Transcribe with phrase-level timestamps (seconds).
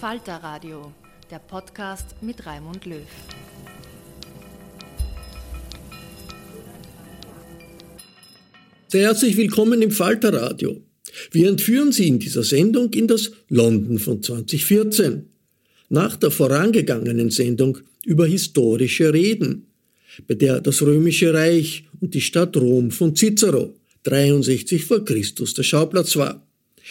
[0.00, 0.92] Falter Radio,
[1.30, 3.00] der Podcast mit Raimund Löw.
[8.88, 10.82] Sehr herzlich willkommen im Falter Radio.
[11.30, 15.30] Wir entführen Sie in dieser Sendung in das London von 2014.
[15.88, 19.68] Nach der vorangegangenen Sendung über historische Reden,
[20.28, 25.62] bei der das Römische Reich und die Stadt Rom von Cicero 63 vor Christus der
[25.62, 26.45] Schauplatz war.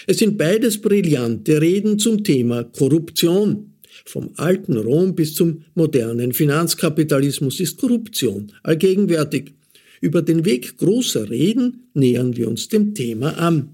[0.08, 3.72] Es sind beides brillante Reden zum Thema Korruption.
[4.06, 9.54] Vom alten Rom bis zum modernen Finanzkapitalismus ist Korruption allgegenwärtig.
[10.02, 13.70] Über den Weg großer Reden nähern wir uns dem Thema an.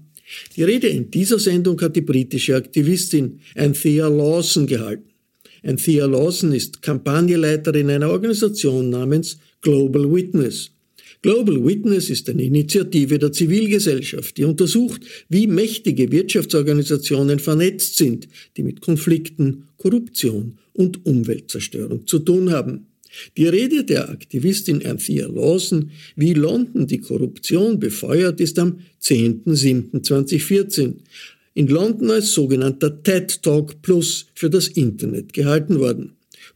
[0.56, 5.10] Die Rede in dieser Sendung hat die britische Aktivistin Anthea Lawson gehalten.
[5.64, 10.70] Anthea Lawson ist Kampagneleiterin einer Organisation namens Global Witness.
[11.22, 18.64] Global Witness ist eine Initiative der Zivilgesellschaft, die untersucht, wie mächtige Wirtschaftsorganisationen vernetzt sind, die
[18.64, 22.86] mit Konflikten, Korruption und Umweltzerstörung zu tun haben.
[23.36, 30.94] Die Rede der Aktivistin Anthea Lawson, wie London die Korruption befeuert, ist am 10.07.2014
[31.54, 36.12] in London als sogenannter TED Talk Plus für das Internet gehalten worden.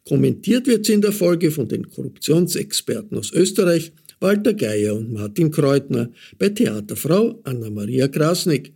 [0.09, 5.51] Kommentiert wird sie in der Folge von den Korruptionsexperten aus Österreich, Walter Geier und Martin
[5.51, 8.73] Kreutner, bei Theaterfrau Anna-Maria Krasnick.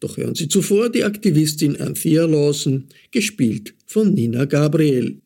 [0.00, 5.20] Doch hören Sie zuvor die Aktivistin Anthea Lawson, gespielt von Nina Gabriel.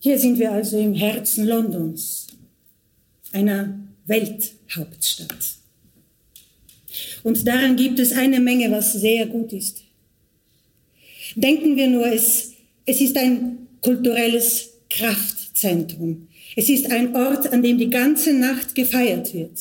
[0.00, 2.26] Hier sind wir also im Herzen Londons,
[3.32, 5.56] einer Welthauptstadt.
[7.22, 9.82] Und daran gibt es eine Menge, was sehr gut ist.
[11.36, 12.52] Denken wir nur, es,
[12.86, 16.28] es ist ein kulturelles Kraftzentrum.
[16.56, 19.58] Es ist ein Ort, an dem die ganze Nacht gefeiert wird.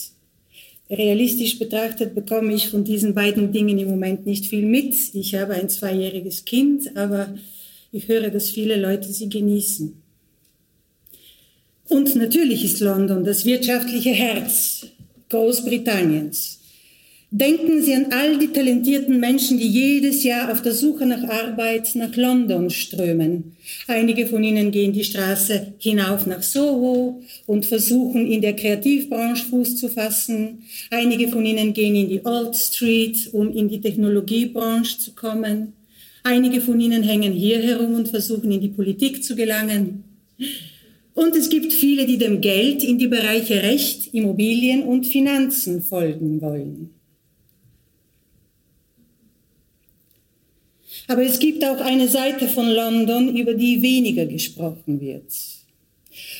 [0.89, 4.95] Realistisch betrachtet bekomme ich von diesen beiden Dingen im Moment nicht viel mit.
[5.13, 7.35] Ich habe ein zweijähriges Kind, aber
[7.91, 10.01] ich höre, dass viele Leute sie genießen.
[11.89, 14.87] Und natürlich ist London das wirtschaftliche Herz
[15.29, 16.58] Großbritanniens.
[17.31, 21.93] Denken Sie an all die talentierten Menschen, die jedes Jahr auf der Suche nach Arbeit
[21.93, 23.55] nach London strömen.
[23.87, 29.75] Einige von ihnen gehen die Straße hinauf nach Soho und versuchen in der Kreativbranche Fuß
[29.75, 30.63] zu fassen.
[30.89, 35.73] Einige von ihnen gehen in die Old Street, um in die Technologiebranche zu kommen.
[36.23, 40.03] Einige von ihnen hängen hier herum und versuchen in die Politik zu gelangen.
[41.13, 46.41] Und es gibt viele, die dem Geld in die Bereiche Recht, Immobilien und Finanzen folgen
[46.41, 46.98] wollen.
[51.09, 55.25] Aber es gibt auch eine Seite von London, über die weniger gesprochen wird.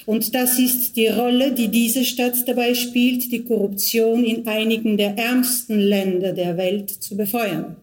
[0.06, 5.18] Und das ist die Rolle, die diese Stadt dabei spielt, die Korruption in einigen der
[5.18, 7.77] ärmsten Länder der Welt zu befeuern.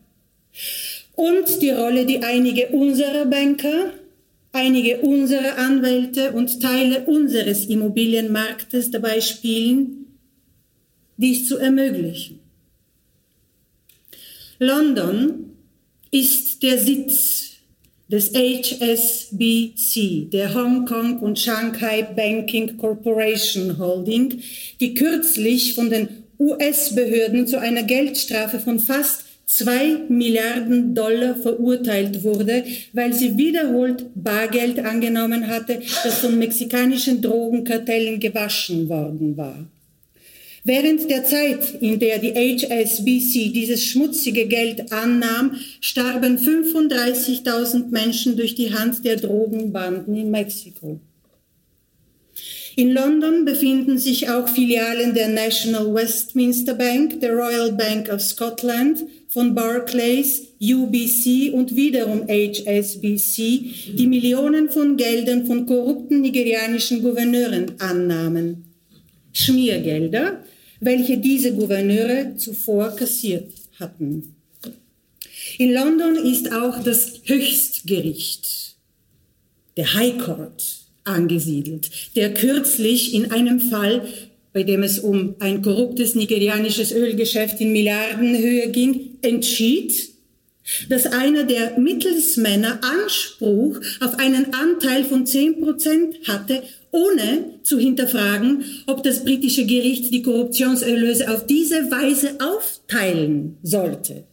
[1.17, 3.93] Und die Rolle, die einige unserer Banker,
[4.53, 10.07] einige unserer Anwälte und Teile unseres Immobilienmarktes dabei spielen,
[11.17, 12.39] dies zu ermöglichen.
[14.61, 15.47] London
[16.13, 17.57] ist der Sitz
[18.09, 24.41] des HSBC, der Hong Kong und Shanghai Banking Corporation Holding,
[24.81, 26.09] die kürzlich von den
[26.39, 34.79] US-Behörden zu einer Geldstrafe von fast zwei Milliarden Dollar verurteilt wurde, weil sie wiederholt Bargeld
[34.81, 39.67] angenommen hatte, das von mexikanischen Drogenkartellen gewaschen worden war.
[40.69, 48.57] Während der Zeit, in der die HSBC dieses schmutzige Geld annahm, starben 35.000 Menschen durch
[48.57, 50.99] die Hand der Drogenbanden in Mexiko.
[52.75, 59.05] In London befinden sich auch Filialen der National Westminster Bank, der Royal Bank of Scotland,
[59.29, 68.65] von Barclays, UBC und wiederum HSBC, die Millionen von Geldern von korrupten nigerianischen Gouverneuren annahmen.
[69.33, 70.43] Schmiergelder,
[70.81, 74.35] welche diese Gouverneure zuvor kassiert hatten.
[75.59, 78.77] In London ist auch das Höchstgericht,
[79.77, 84.07] der High Court, angesiedelt, der kürzlich in einem Fall,
[84.53, 90.11] bei dem es um ein korruptes nigerianisches Ölgeschäft in Milliardenhöhe ging, entschied,
[90.89, 96.63] dass einer der Mittelsmänner Anspruch auf einen Anteil von 10 Prozent hatte
[96.97, 104.25] ohne zu hinterfragen, ob das britische Gericht die Korruptionserlöse auf diese Weise aufteilen sollte.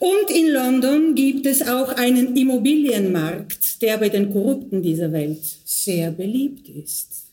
[0.00, 6.10] Und in London gibt es auch einen Immobilienmarkt, der bei den Korrupten dieser Welt sehr
[6.10, 7.26] beliebt ist.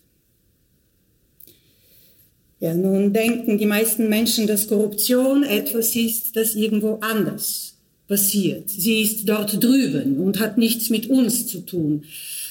[2.60, 7.67] Ja, nun denken die meisten Menschen, dass Korruption etwas ist, das irgendwo anders
[8.08, 8.70] passiert.
[8.70, 12.04] Sie ist dort drüben und hat nichts mit uns zu tun.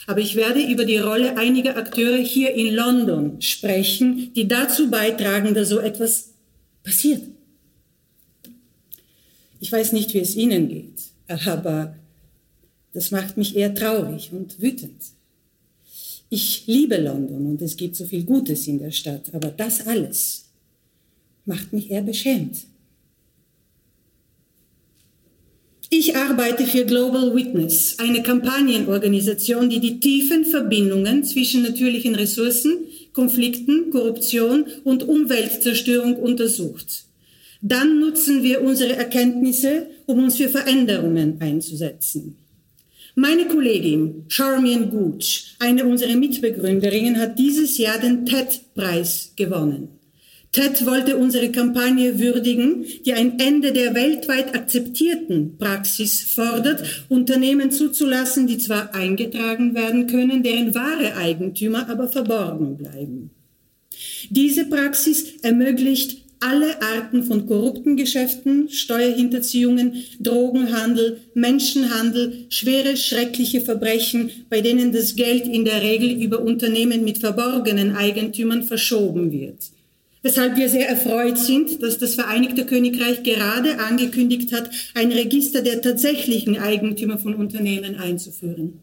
[0.06, 5.54] Aber ich werde über die Rolle einiger Akteure hier in London sprechen, die dazu beitragen,
[5.54, 6.30] dass so etwas
[6.84, 7.22] passiert.
[9.58, 11.96] Ich weiß nicht, wie es Ihnen geht, aber
[12.92, 15.02] das macht mich eher traurig und wütend.
[16.28, 20.44] Ich liebe London und es gibt so viel Gutes in der Stadt, aber das alles
[21.44, 22.58] macht mich eher beschämt.
[25.88, 32.78] Ich arbeite für Global Witness, eine Kampagnenorganisation, die die tiefen Verbindungen zwischen natürlichen Ressourcen,
[33.12, 37.04] Konflikten, Korruption und Umweltzerstörung untersucht.
[37.62, 42.36] Dann nutzen wir unsere Erkenntnisse, um uns für Veränderungen einzusetzen.
[43.14, 49.95] Meine Kollegin Charmian Gooch, eine unserer Mitbegründerinnen, hat dieses Jahr den TED-Preis gewonnen.
[50.56, 58.46] TED wollte unsere Kampagne würdigen, die ein Ende der weltweit akzeptierten Praxis fordert, Unternehmen zuzulassen,
[58.46, 63.32] die zwar eingetragen werden können, deren wahre Eigentümer aber verborgen bleiben.
[64.30, 74.62] Diese Praxis ermöglicht alle Arten von korrupten Geschäften, Steuerhinterziehungen, Drogenhandel, Menschenhandel, schwere, schreckliche Verbrechen, bei
[74.62, 79.75] denen das Geld in der Regel über Unternehmen mit verborgenen Eigentümern verschoben wird
[80.22, 85.82] weshalb wir sehr erfreut sind, dass das Vereinigte Königreich gerade angekündigt hat, ein Register der
[85.82, 88.80] tatsächlichen Eigentümer von Unternehmen einzuführen.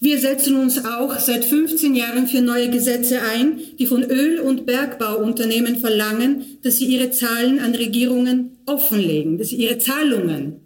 [0.00, 4.66] Wir setzen uns auch seit 15 Jahren für neue Gesetze ein, die von Öl- und
[4.66, 10.63] Bergbauunternehmen verlangen, dass sie ihre Zahlen an Regierungen offenlegen, dass sie ihre Zahlungen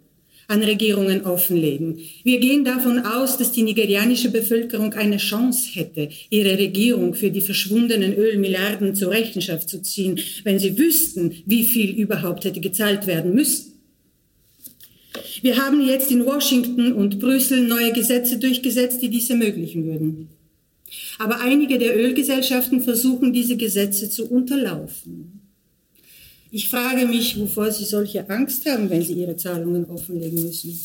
[0.49, 1.99] an Regierungen offenlegen.
[2.23, 7.41] Wir gehen davon aus, dass die nigerianische Bevölkerung eine Chance hätte, ihre Regierung für die
[7.41, 13.35] verschwundenen Ölmilliarden zur Rechenschaft zu ziehen, wenn sie wüssten, wie viel überhaupt hätte gezahlt werden
[13.35, 13.73] müssen.
[15.41, 20.29] Wir haben jetzt in Washington und Brüssel neue Gesetze durchgesetzt, die dies ermöglichen würden.
[21.19, 25.38] Aber einige der Ölgesellschaften versuchen, diese Gesetze zu unterlaufen.
[26.51, 30.79] Ich frage mich, wovor Sie solche Angst haben, wenn Sie Ihre Zahlungen offenlegen müssen.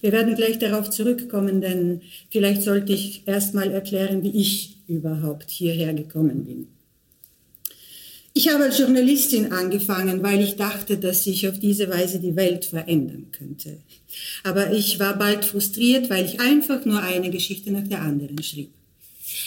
[0.00, 2.00] Wir werden gleich darauf zurückkommen, denn
[2.30, 6.68] vielleicht sollte ich erst mal erklären, wie ich überhaupt hierher gekommen bin.
[8.32, 12.64] Ich habe als Journalistin angefangen, weil ich dachte, dass ich auf diese Weise die Welt
[12.64, 13.78] verändern könnte.
[14.44, 18.70] Aber ich war bald frustriert, weil ich einfach nur eine Geschichte nach der anderen schrieb.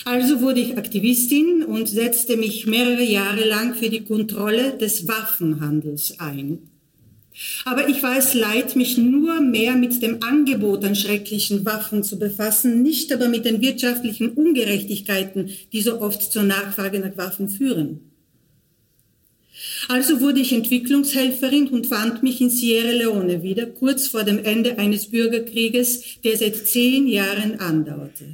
[0.06, 6.20] Also wurde ich Aktivistin und setzte mich mehrere Jahre lang für die Kontrolle des Waffenhandels
[6.20, 6.70] ein.
[7.66, 12.20] Aber ich war es leid, mich nur mehr mit dem Angebot an schrecklichen Waffen zu
[12.20, 18.02] befassen, nicht aber mit den wirtschaftlichen Ungerechtigkeiten, die so oft zur Nachfrage nach Waffen führen.
[19.88, 24.78] Also wurde ich Entwicklungshelferin und fand mich in Sierra Leone wieder, kurz vor dem Ende
[24.78, 28.26] eines Bürgerkrieges, der seit zehn Jahren andauerte.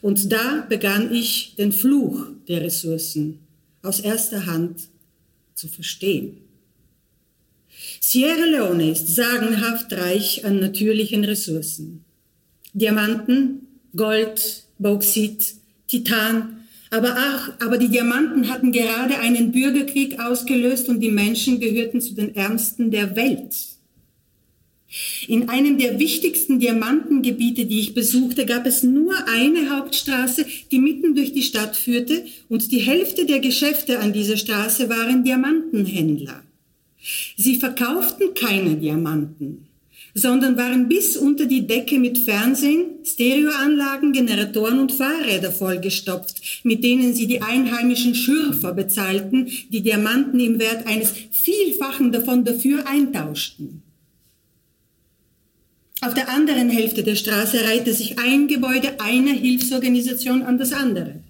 [0.00, 3.40] Und da begann ich den Fluch der Ressourcen
[3.82, 4.88] aus erster Hand
[5.54, 6.38] zu verstehen.
[8.00, 12.04] Sierra Leone ist sagenhaft reich an natürlichen Ressourcen.
[12.72, 15.54] Diamanten, Gold, Bauxit,
[15.86, 16.58] Titan,
[16.90, 22.14] aber auch, aber die Diamanten hatten gerade einen Bürgerkrieg ausgelöst und die Menschen gehörten zu
[22.14, 23.54] den Ärmsten der Welt.
[25.26, 31.14] In einem der wichtigsten Diamantengebiete, die ich besuchte, gab es nur eine Hauptstraße, die mitten
[31.14, 36.42] durch die Stadt führte und die Hälfte der Geschäfte an dieser Straße waren Diamantenhändler.
[37.36, 39.66] Sie verkauften keine Diamanten,
[40.14, 47.12] sondern waren bis unter die Decke mit Fernsehen, Stereoanlagen, Generatoren und Fahrräder vollgestopft, mit denen
[47.14, 53.82] sie die einheimischen Schürfer bezahlten, die Diamanten im Wert eines Vielfachen davon dafür eintauschten.
[56.00, 61.20] Auf der anderen Hälfte der Straße reihte sich ein Gebäude einer Hilfsorganisation an das andere.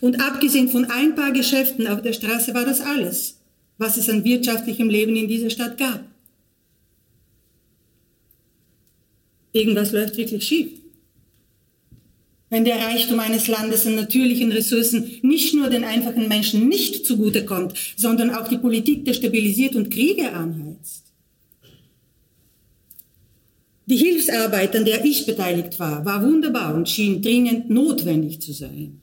[0.00, 3.38] Und abgesehen von ein paar Geschäften auf der Straße war das alles
[3.78, 6.04] was es an wirtschaftlichem Leben in dieser Stadt gab.
[9.52, 10.68] Irgendwas läuft wirklich schief.
[12.50, 17.74] Wenn der Reichtum eines Landes an natürlichen Ressourcen nicht nur den einfachen Menschen nicht zugutekommt,
[17.96, 21.03] sondern auch die Politik destabilisiert und Kriege anheizt.
[23.86, 29.00] Die Hilfsarbeit, an der ich beteiligt war, war wunderbar und schien dringend notwendig zu sein.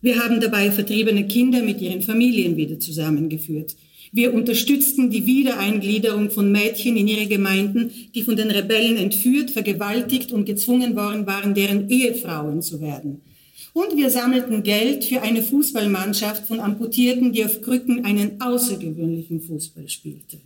[0.00, 3.74] Wir haben dabei vertriebene Kinder mit ihren Familien wieder zusammengeführt.
[4.12, 10.30] Wir unterstützten die Wiedereingliederung von Mädchen in ihre Gemeinden, die von den Rebellen entführt, vergewaltigt
[10.30, 13.22] und gezwungen worden waren, deren Ehefrauen zu werden.
[13.72, 19.88] Und wir sammelten Geld für eine Fußballmannschaft von Amputierten, die auf Krücken einen außergewöhnlichen Fußball
[19.88, 20.38] spielte.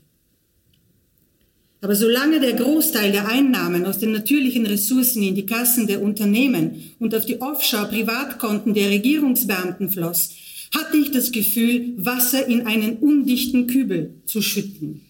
[1.81, 6.93] Aber solange der Großteil der Einnahmen aus den natürlichen Ressourcen in die Kassen der Unternehmen
[6.99, 10.31] und auf die Offshore-Privatkonten der Regierungsbeamten floss,
[10.75, 15.03] hatte ich das Gefühl, Wasser in einen undichten Kübel zu schütten.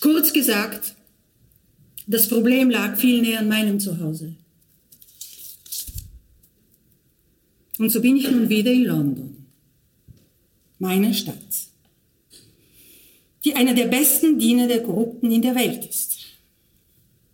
[0.00, 0.94] Kurz gesagt,
[2.06, 4.34] das Problem lag viel näher an meinem Zuhause.
[7.78, 9.46] Und so bin ich nun wieder in London,
[10.78, 11.65] meine Stadt
[13.46, 16.16] die einer der besten Diener der Korrupten in der Welt ist.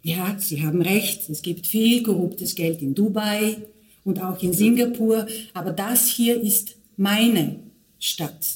[0.02, 3.56] Ja, Sie haben recht, es gibt viel korruptes Geld in Dubai
[4.04, 7.60] und auch in Singapur, aber das hier ist meine
[7.98, 8.46] Stadt.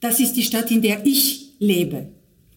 [0.00, 2.06] Das ist die Stadt, in der ich lebe.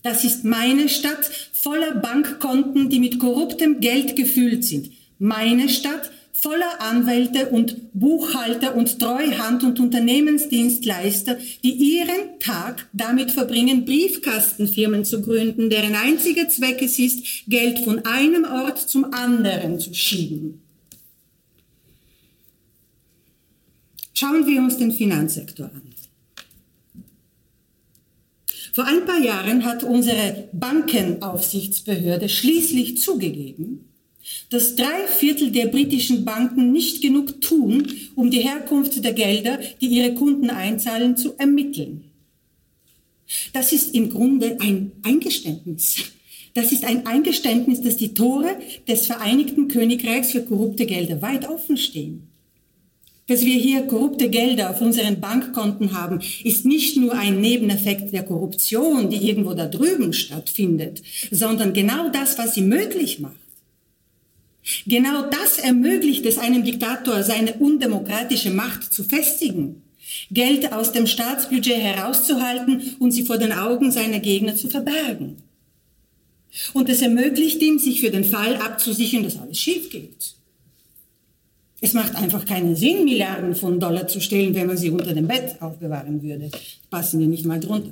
[0.04, 4.92] Das ist meine Stadt voller Bankkonten, die mit korruptem Geld gefüllt sind.
[5.18, 6.12] Meine Stadt
[6.42, 15.22] voller Anwälte und Buchhalter und Treuhand- und Unternehmensdienstleister, die ihren Tag damit verbringen, Briefkastenfirmen zu
[15.22, 20.62] gründen, deren einziger Zweck es ist, Geld von einem Ort zum anderen zu schieben.
[24.14, 25.82] Schauen wir uns den Finanzsektor an.
[28.74, 33.85] Vor ein paar Jahren hat unsere Bankenaufsichtsbehörde schließlich zugegeben,
[34.50, 39.88] dass drei Viertel der britischen Banken nicht genug tun, um die Herkunft der Gelder, die
[39.88, 42.06] ihre Kunden einzahlen, zu ermitteln.
[43.54, 45.98] Das ist im Grunde ein Eingeständnis.
[46.54, 48.56] Das ist ein Eingeständnis, dass die Tore
[48.88, 52.30] des Vereinigten Königreichs für korrupte Gelder weit offen stehen.
[53.28, 58.24] Dass wir hier korrupte Gelder auf unseren Bankkonten haben, ist nicht nur ein Nebeneffekt der
[58.24, 61.02] Korruption, die irgendwo da drüben stattfindet,
[61.32, 63.45] sondern genau das, was sie möglich macht.
[64.88, 69.84] Genau das ermöglicht es einem Diktator, seine undemokratische Macht zu festigen,
[70.32, 75.38] Geld aus dem Staatsbudget herauszuhalten und sie vor den Augen seiner Gegner zu verbergen.
[76.74, 80.36] Und es ermöglicht ihm, sich für den Fall abzusichern, dass alles schief geht.
[81.82, 85.28] Es macht einfach keinen Sinn, Milliarden von Dollar zu stehlen, wenn man sie unter dem
[85.28, 86.50] Bett aufbewahren würde.
[86.90, 87.92] Passen wir nicht mal drunter.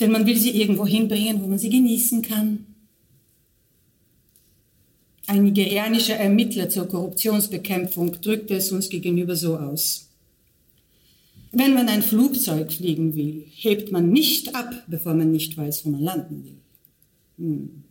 [0.00, 2.66] Denn man will sie irgendwo hinbringen, wo man sie genießen kann,
[5.32, 10.10] ein nigerianischer Ermittler zur Korruptionsbekämpfung drückte es uns gegenüber so aus.
[11.52, 15.90] Wenn man ein Flugzeug fliegen will, hebt man nicht ab, bevor man nicht weiß, wo
[15.90, 16.58] man landen will.
[17.38, 17.84] Hm.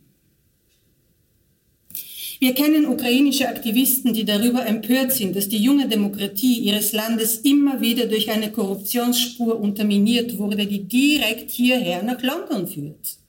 [2.38, 7.80] Wir kennen ukrainische Aktivisten, die darüber empört sind, dass die junge Demokratie ihres Landes immer
[7.80, 13.21] wieder durch eine Korruptionsspur unterminiert wurde, die direkt hierher nach London führt.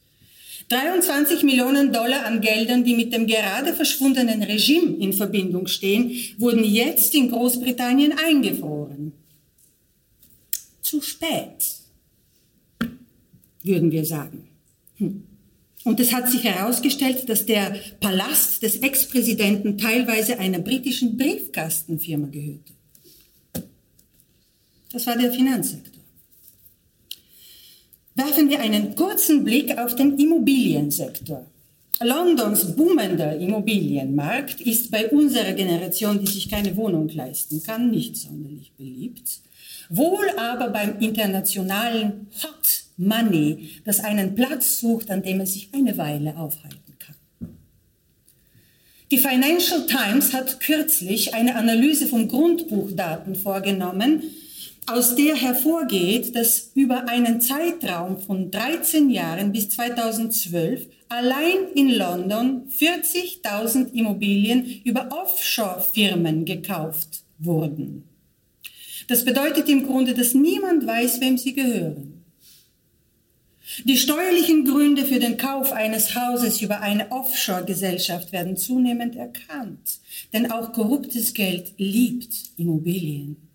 [0.70, 6.64] 23 Millionen Dollar an Geldern, die mit dem gerade verschwundenen Regime in Verbindung stehen, wurden
[6.64, 9.14] jetzt in Großbritannien eingefroren.
[10.82, 11.82] Zu spät,
[13.64, 14.48] würden wir sagen.
[14.98, 15.24] Hm.
[15.84, 22.74] Und es hat sich herausgestellt, dass der Palast des Ex-Präsidenten teilweise einer britischen Briefkastenfirma gehörte.
[24.92, 26.03] Das war der Finanzsektor.
[28.16, 31.46] Werfen wir einen kurzen Blick auf den Immobiliensektor.
[32.00, 38.72] Londons boomender Immobilienmarkt ist bei unserer Generation, die sich keine Wohnung leisten kann, nicht sonderlich
[38.78, 39.40] beliebt.
[39.90, 45.98] Wohl aber beim internationalen Hot Money, das einen Platz sucht, an dem es sich eine
[45.98, 47.16] Weile aufhalten kann.
[49.12, 54.24] Die Financial Times hat kürzlich eine Analyse von Grundbuchdaten vorgenommen,
[54.88, 62.68] aus der hervorgeht, dass über einen Zeitraum von 13 Jahren bis 2012 allein in London
[62.70, 68.04] 40.000 Immobilien über Offshore-Firmen gekauft wurden.
[69.08, 72.24] Das bedeutet im Grunde, dass niemand weiß, wem sie gehören.
[73.86, 80.00] Die steuerlichen Gründe für den Kauf eines Hauses über eine Offshore-Gesellschaft werden zunehmend erkannt,
[80.32, 83.53] denn auch korruptes Geld liebt Immobilien.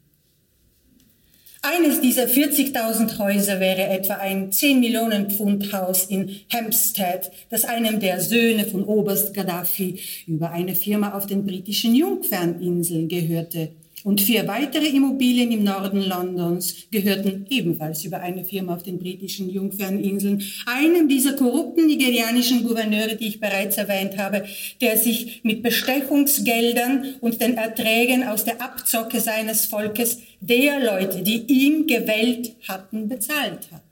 [1.70, 8.00] Eines dieser 40.000 Häuser wäre etwa ein 10 Millionen Pfund Haus in Hampstead, das einem
[8.00, 13.72] der Söhne von Oberst Gaddafi über eine Firma auf den britischen Jungferninseln gehörte.
[14.04, 19.50] Und vier weitere Immobilien im Norden Londons gehörten ebenfalls über eine Firma auf den britischen
[19.50, 24.44] Jungferninseln, einem dieser korrupten nigerianischen Gouverneure, die ich bereits erwähnt habe,
[24.80, 31.44] der sich mit Bestechungsgeldern und den Erträgen aus der Abzocke seines Volkes der Leute, die
[31.46, 33.87] ihn gewählt hatten, bezahlt hat.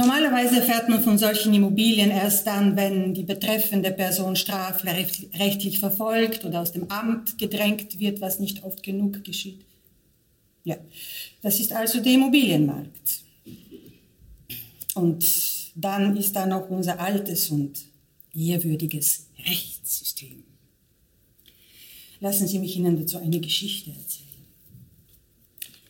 [0.00, 6.62] Normalerweise erfährt man von solchen Immobilien erst dann, wenn die betreffende Person strafrechtlich verfolgt oder
[6.62, 9.60] aus dem Amt gedrängt wird, was nicht oft genug geschieht.
[10.64, 10.78] Ja,
[11.42, 13.24] das ist also der Immobilienmarkt.
[14.94, 15.22] Und
[15.74, 17.78] dann ist da noch unser altes und
[18.34, 20.44] ehrwürdiges Rechtssystem.
[22.20, 24.28] Lassen Sie mich Ihnen dazu eine Geschichte erzählen.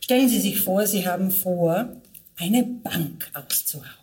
[0.01, 1.95] Stellen Sie sich vor, Sie haben vor,
[2.35, 4.00] eine Bank auszurauben.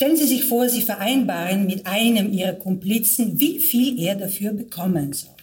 [0.00, 5.12] Stellen Sie sich vor, Sie vereinbaren mit einem Ihrer Komplizen, wie viel er dafür bekommen
[5.12, 5.36] soll.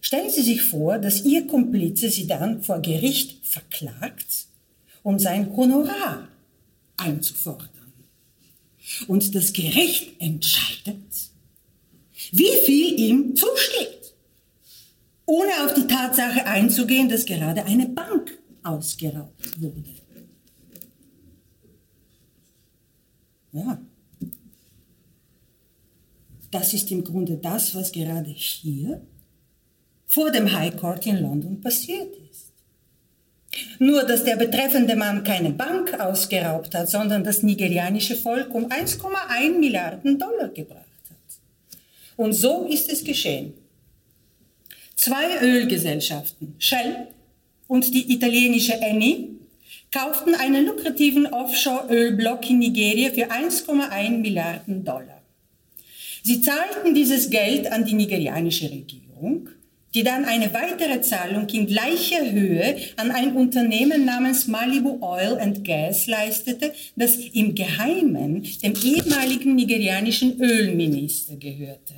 [0.00, 4.46] Stellen Sie sich vor, dass Ihr Komplize Sie dann vor Gericht verklagt,
[5.02, 6.28] um sein Honorar
[6.98, 7.92] einzufordern.
[9.08, 11.02] Und das Gericht entscheidet,
[12.30, 14.14] wie viel ihm zusteht,
[15.26, 20.01] ohne auf die Tatsache einzugehen, dass gerade eine Bank ausgeraubt wurde.
[23.52, 23.80] Ja.
[26.50, 29.00] Das ist im Grunde das, was gerade hier
[30.06, 32.52] vor dem High Court in London passiert ist.
[33.78, 39.58] Nur, dass der betreffende Mann keine Bank ausgeraubt hat, sondern das nigerianische Volk um 1,1
[39.58, 41.16] Milliarden Dollar gebracht hat.
[42.16, 43.54] Und so ist es geschehen.
[44.96, 47.08] Zwei Ölgesellschaften, Shell
[47.66, 49.31] und die italienische Eni,
[49.92, 55.22] kauften einen lukrativen Offshore-Ölblock in Nigeria für 1,1 Milliarden Dollar.
[56.22, 59.48] Sie zahlten dieses Geld an die nigerianische Regierung,
[59.94, 65.64] die dann eine weitere Zahlung in gleicher Höhe an ein Unternehmen namens Malibu Oil and
[65.64, 71.94] Gas leistete, das im Geheimen dem ehemaligen nigerianischen Ölminister gehörte.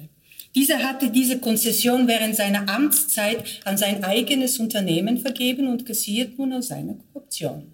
[0.56, 6.52] Dieser hatte diese Konzession während seiner Amtszeit an sein eigenes Unternehmen vergeben und kassiert nun
[6.52, 7.73] aus seiner Korruption.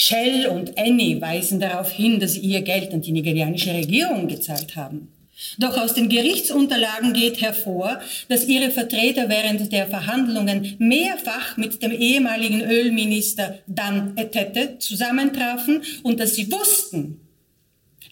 [0.00, 4.74] Shell und Eni weisen darauf hin, dass sie ihr Geld an die nigerianische Regierung gezahlt
[4.74, 5.12] haben.
[5.58, 11.92] Doch aus den Gerichtsunterlagen geht hervor, dass ihre Vertreter während der Verhandlungen mehrfach mit dem
[11.92, 17.20] ehemaligen Ölminister Dan Etete zusammentrafen und dass sie wussten,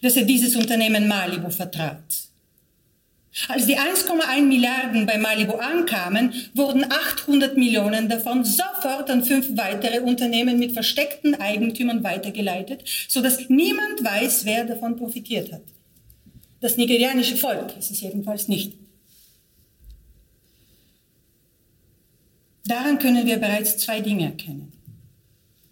[0.03, 2.28] dass er dieses Unternehmen Malibu vertrat.
[3.47, 10.01] Als die 1,1 Milliarden bei Malibu ankamen, wurden 800 Millionen davon sofort an fünf weitere
[10.01, 15.61] Unternehmen mit versteckten Eigentümern weitergeleitet, sodass niemand weiß, wer davon profitiert hat.
[16.59, 18.73] Das nigerianische Volk ist es jedenfalls nicht.
[22.65, 24.71] Daran können wir bereits zwei Dinge erkennen.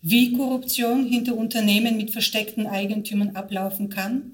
[0.01, 4.31] Wie Korruption hinter Unternehmen mit versteckten Eigentümern ablaufen kann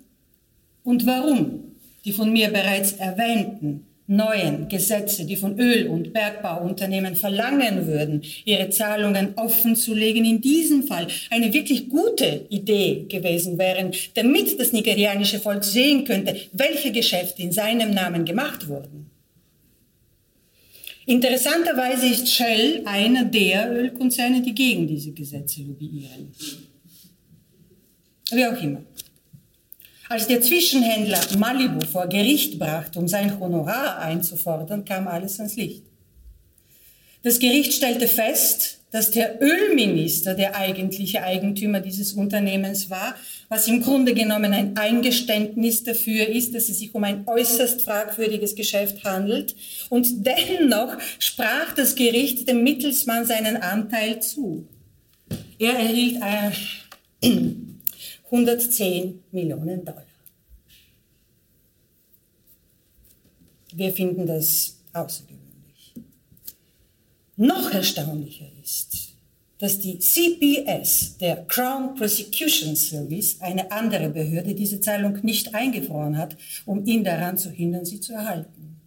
[0.84, 1.73] und warum
[2.06, 8.70] die von mir bereits erwähnten neuen Gesetze, die von Öl- und Bergbauunternehmen verlangen würden, ihre
[8.70, 15.64] Zahlungen offenzulegen, in diesem Fall eine wirklich gute Idee gewesen wären, damit das nigerianische Volk
[15.64, 19.10] sehen könnte, welche Geschäfte in seinem Namen gemacht wurden.
[21.06, 26.32] Interessanterweise ist Shell einer der Ölkonzerne, die gegen diese Gesetze lobbyieren.
[28.32, 28.82] Wie auch immer.
[30.14, 35.82] Als der Zwischenhändler Malibu vor Gericht brachte, um sein Honorar einzufordern, kam alles ans Licht.
[37.24, 43.16] Das Gericht stellte fest, dass der Ölminister der eigentliche Eigentümer dieses Unternehmens war,
[43.50, 48.54] was im Grunde genommen ein Eingeständnis dafür ist, dass es sich um ein äußerst fragwürdiges
[48.54, 49.56] Geschäft handelt.
[49.90, 54.68] Und dennoch sprach das Gericht dem Mittelsmann seinen Anteil zu.
[55.58, 57.32] Er erhielt äh,
[58.34, 60.08] 110 Millionen Dollar.
[63.76, 65.94] Wir finden das außergewöhnlich.
[67.38, 69.14] Noch erstaunlicher ist,
[69.60, 76.36] dass die CPS, der Crown Prosecution Service, eine andere Behörde, diese Zahlung nicht eingefroren hat,
[76.66, 78.78] um ihn daran zu hindern, sie zu erhalten.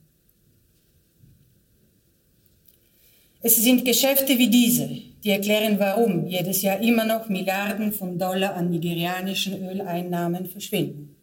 [3.43, 4.91] Es sind Geschäfte wie diese,
[5.27, 11.17] die erklären, warum jedes Jahr immer noch Milliarden von Dollar an nigerianischen Öleinnahmen verschwinden.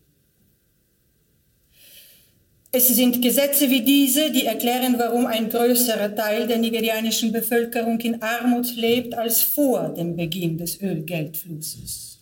[2.73, 8.21] Es sind Gesetze wie diese, die erklären, warum ein größerer Teil der nigerianischen Bevölkerung in
[8.21, 12.19] Armut lebt als vor dem Beginn des Ölgeldflusses.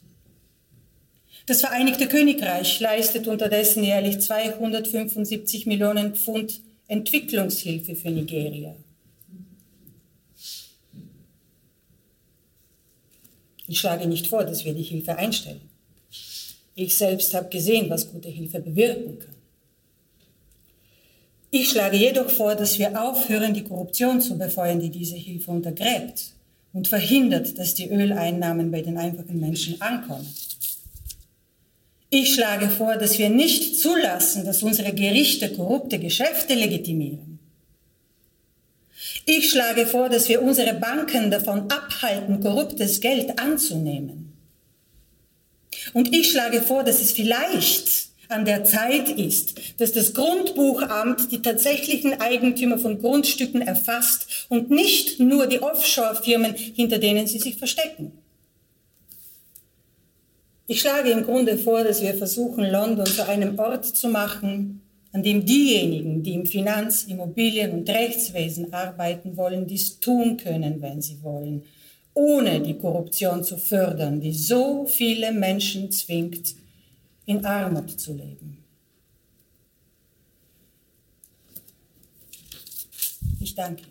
[1.47, 8.75] Das Vereinigte Königreich leistet unterdessen jährlich 275 Millionen Pfund Entwicklungshilfe für Nigeria.
[13.71, 15.61] Ich schlage nicht vor, dass wir die Hilfe einstellen.
[16.75, 19.35] Ich selbst habe gesehen, was gute Hilfe bewirken kann.
[21.51, 26.33] Ich schlage jedoch vor, dass wir aufhören, die Korruption zu befeuern, die diese Hilfe untergräbt
[26.73, 30.27] und verhindert, dass die Öleinnahmen bei den einfachen Menschen ankommen.
[32.09, 37.30] Ich schlage vor, dass wir nicht zulassen, dass unsere Gerichte korrupte Geschäfte legitimieren.
[39.25, 44.33] Ich schlage vor, dass wir unsere Banken davon abhalten, korruptes Geld anzunehmen.
[45.93, 51.41] Und ich schlage vor, dass es vielleicht an der Zeit ist, dass das Grundbuchamt die
[51.41, 58.13] tatsächlichen Eigentümer von Grundstücken erfasst und nicht nur die Offshore-Firmen, hinter denen sie sich verstecken.
[60.67, 64.81] Ich schlage im Grunde vor, dass wir versuchen, London zu einem Ort zu machen,
[65.13, 71.01] an dem diejenigen, die im Finanz-, Immobilien- und Rechtswesen arbeiten wollen, dies tun können, wenn
[71.01, 71.63] sie wollen,
[72.13, 76.55] ohne die Korruption zu fördern, die so viele Menschen zwingt,
[77.25, 78.57] in Armut zu leben.
[83.39, 83.90] Ich danke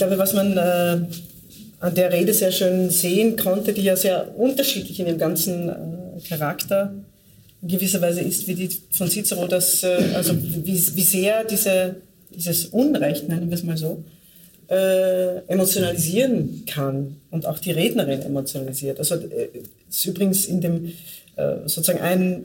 [0.00, 1.00] Glaube, was man äh
[1.80, 6.20] an der Rede sehr schön sehen konnte, die ja sehr unterschiedlich in dem ganzen äh,
[6.28, 6.92] Charakter
[7.62, 11.96] in gewisser Weise ist, wie die von Cicero, das, äh, also wie, wie sehr diese,
[12.34, 14.04] dieses Unrecht, nennen wir es mal so,
[14.68, 18.98] äh, emotionalisieren kann und auch die Rednerin emotionalisiert.
[18.98, 19.48] Also äh,
[19.88, 20.92] ist übrigens in dem
[21.36, 22.44] äh, sozusagen ein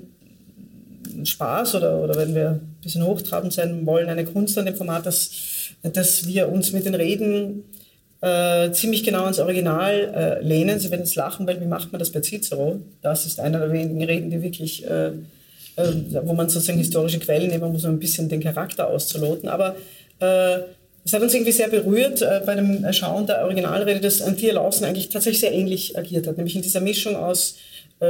[1.24, 5.06] Spaß oder, oder wenn wir ein bisschen hochtrabend sein wollen, eine Kunst an dem Format,
[5.06, 5.30] dass,
[5.94, 7.64] dass wir uns mit den Reden
[8.22, 10.80] äh, ziemlich genau ans Original äh, lehnen.
[10.80, 12.80] Sie werden jetzt lachen, weil wie macht man das bei Cicero?
[13.02, 15.08] Das ist einer der wenigen Reden, die wirklich, äh,
[15.76, 15.94] äh
[16.24, 19.50] wo man sozusagen historische Quellen nehmen muss, um ein bisschen den Charakter auszuloten.
[19.50, 19.76] Aber
[20.20, 20.60] äh,
[21.06, 24.88] es hat uns irgendwie sehr berührt äh, bei dem Schauen der Originalrede, dass Anthea Lawson
[24.88, 27.58] eigentlich tatsächlich sehr ähnlich agiert hat, nämlich in dieser Mischung aus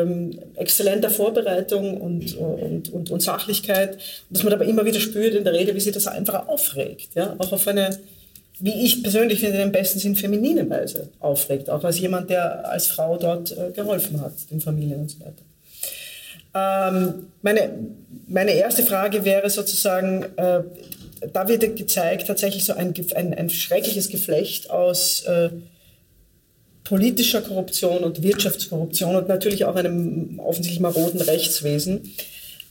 [0.02, 3.98] ähm, exzellenter Vorbereitung und, und, und, und Sachlichkeit,
[4.30, 7.36] dass man aber immer wieder spürt in der Rede, wie sie das einfach aufregt, ja?
[7.40, 7.98] auch auf eine
[8.60, 12.88] wie ich persönlich finde, im besten Sinn feminine Weise aufregt, auch als jemand, der als
[12.88, 15.44] Frau dort äh, geholfen hat, den Familien und so weiter.
[16.54, 17.70] Ähm, meine,
[18.28, 20.62] meine erste Frage wäre sozusagen, äh,
[21.34, 25.50] da wird gezeigt, tatsächlich so ein, ein, ein schreckliches Geflecht aus äh,
[26.86, 32.14] politischer Korruption und Wirtschaftskorruption und natürlich auch einem offensichtlich maroden Rechtswesen.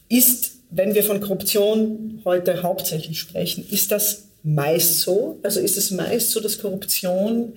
[0.09, 5.39] Ist, wenn wir von Korruption heute hauptsächlich sprechen, ist das meist so?
[5.43, 7.53] Also ist es meist so, dass Korruption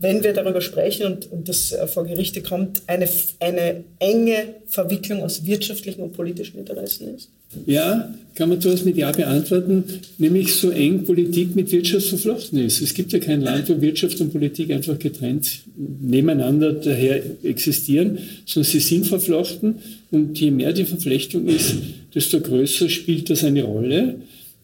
[0.00, 3.08] wenn wir darüber sprechen und, und das äh, vor Gerichte kommt, eine,
[3.40, 7.28] eine enge Verwicklung aus wirtschaftlichen und politischen Interessen ist?
[7.66, 9.84] Ja, kann man durchaus mit Ja beantworten,
[10.16, 12.80] nämlich so eng Politik mit Wirtschaft verflochten ist.
[12.80, 18.70] Es gibt ja kein Land, wo Wirtschaft und Politik einfach getrennt nebeneinander daher existieren, sondern
[18.70, 19.76] sie sind verflochten
[20.10, 21.74] und je mehr die Verflechtung ist,
[22.14, 24.16] desto größer spielt das eine Rolle.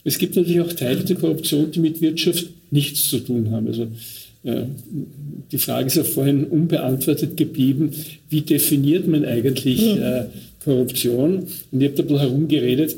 [0.04, 3.66] Es gibt natürlich auch Teile der Korruption, die mit Wirtschaft nichts zu tun haben.
[3.66, 3.88] Also
[5.52, 7.90] die Frage ist ja vorhin unbeantwortet geblieben,
[8.28, 10.02] wie definiert man eigentlich hm.
[10.02, 10.24] äh,
[10.64, 11.46] Korruption?
[11.70, 12.96] Und ich habe da bisschen herumgeredet.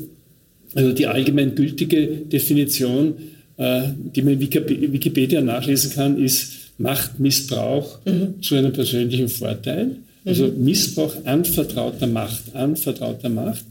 [0.73, 3.13] Also die allgemein gültige Definition,
[3.57, 3.83] äh,
[4.15, 8.41] die man in Wikipedia nachlesen kann, ist Machtmissbrauch mhm.
[8.41, 9.97] zu einem persönlichen Vorteil.
[10.25, 10.63] Also mhm.
[10.63, 13.63] Missbrauch anvertrauter Macht, anvertrauter Macht.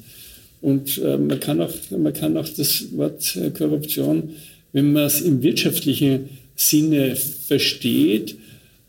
[0.60, 4.30] Und äh, man, kann auch, man kann auch das Wort äh, Korruption,
[4.72, 6.28] wenn man es im wirtschaftlichen
[6.60, 8.36] Sinne versteht,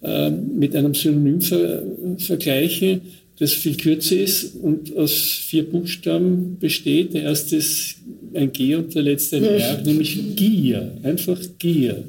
[0.02, 1.84] äh, mit einem Synonym ver
[2.18, 3.00] vergleiche,
[3.40, 7.14] das viel kürzer ist und aus vier Buchstaben besteht.
[7.14, 7.96] Der erste ist
[8.34, 12.04] ein G und der letzte ein R, nämlich Gier, einfach Gier.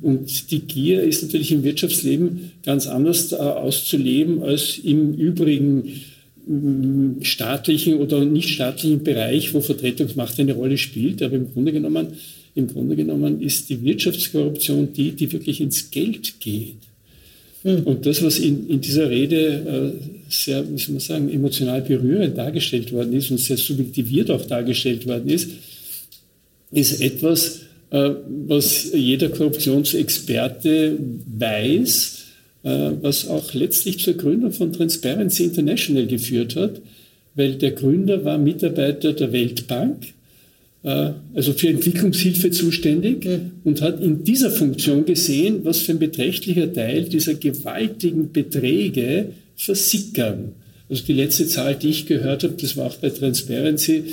[0.00, 5.92] Und die Gier ist natürlich im Wirtschaftsleben ganz anders äh, auszuleben als im übrigen
[6.46, 11.22] mm, staatlichen oder nicht staatlichen Bereich, wo Vertretungsmacht eine Rolle spielt.
[11.22, 12.08] Aber im Grunde genommen
[12.58, 16.76] im Grunde genommen ist die Wirtschaftskorruption die, die wirklich ins Geld geht.
[17.62, 17.84] Mhm.
[17.84, 22.36] Und das, was in, in dieser Rede äh, sehr, wie soll man sagen, emotional berührend
[22.36, 25.50] dargestellt worden ist und sehr subjektiviert auch dargestellt worden ist,
[26.72, 28.10] ist etwas, äh,
[28.46, 30.98] was jeder Korruptionsexperte
[31.38, 32.24] weiß,
[32.64, 36.80] äh, was auch letztlich zur Gründung von Transparency International geführt hat,
[37.34, 40.17] weil der Gründer war Mitarbeiter der Weltbank
[40.82, 43.28] also für Entwicklungshilfe zuständig
[43.64, 50.52] und hat in dieser Funktion gesehen, was für ein beträchtlicher Teil dieser gewaltigen Beträge versickern.
[50.88, 54.04] Also die letzte Zahl, die ich gehört habe, das war auch bei Transparency,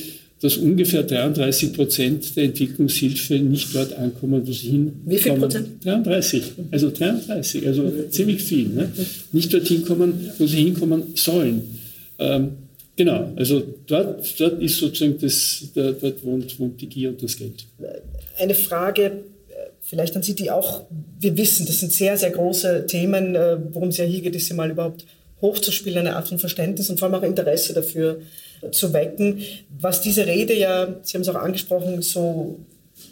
[0.41, 5.01] dass ungefähr 33 Prozent der Entwicklungshilfe nicht dort ankommen, wo sie hinkommen.
[5.06, 5.67] Wie viel Prozent?
[5.84, 8.67] 33, also 33, also ziemlich viel.
[8.67, 8.89] Ne?
[9.32, 11.62] Nicht dorthin kommen, wo sie hinkommen sollen.
[12.19, 12.49] Ähm,
[12.97, 17.65] Genau, also dort, dort ist sozusagen das, dort wohnt, wohnt die Gier und das Geld.
[18.38, 20.84] Eine Frage, äh, vielleicht an Sie, die auch,
[21.19, 24.47] wir wissen, das sind sehr, sehr große Themen, äh, worum es ja hier geht, ist
[24.47, 25.05] ja mal überhaupt
[25.41, 28.21] hochzuspielen, eine Art von Verständnis und vor allem auch Interesse dafür
[28.71, 29.41] zu wecken.
[29.77, 32.60] Was diese Rede ja, Sie haben es auch angesprochen, so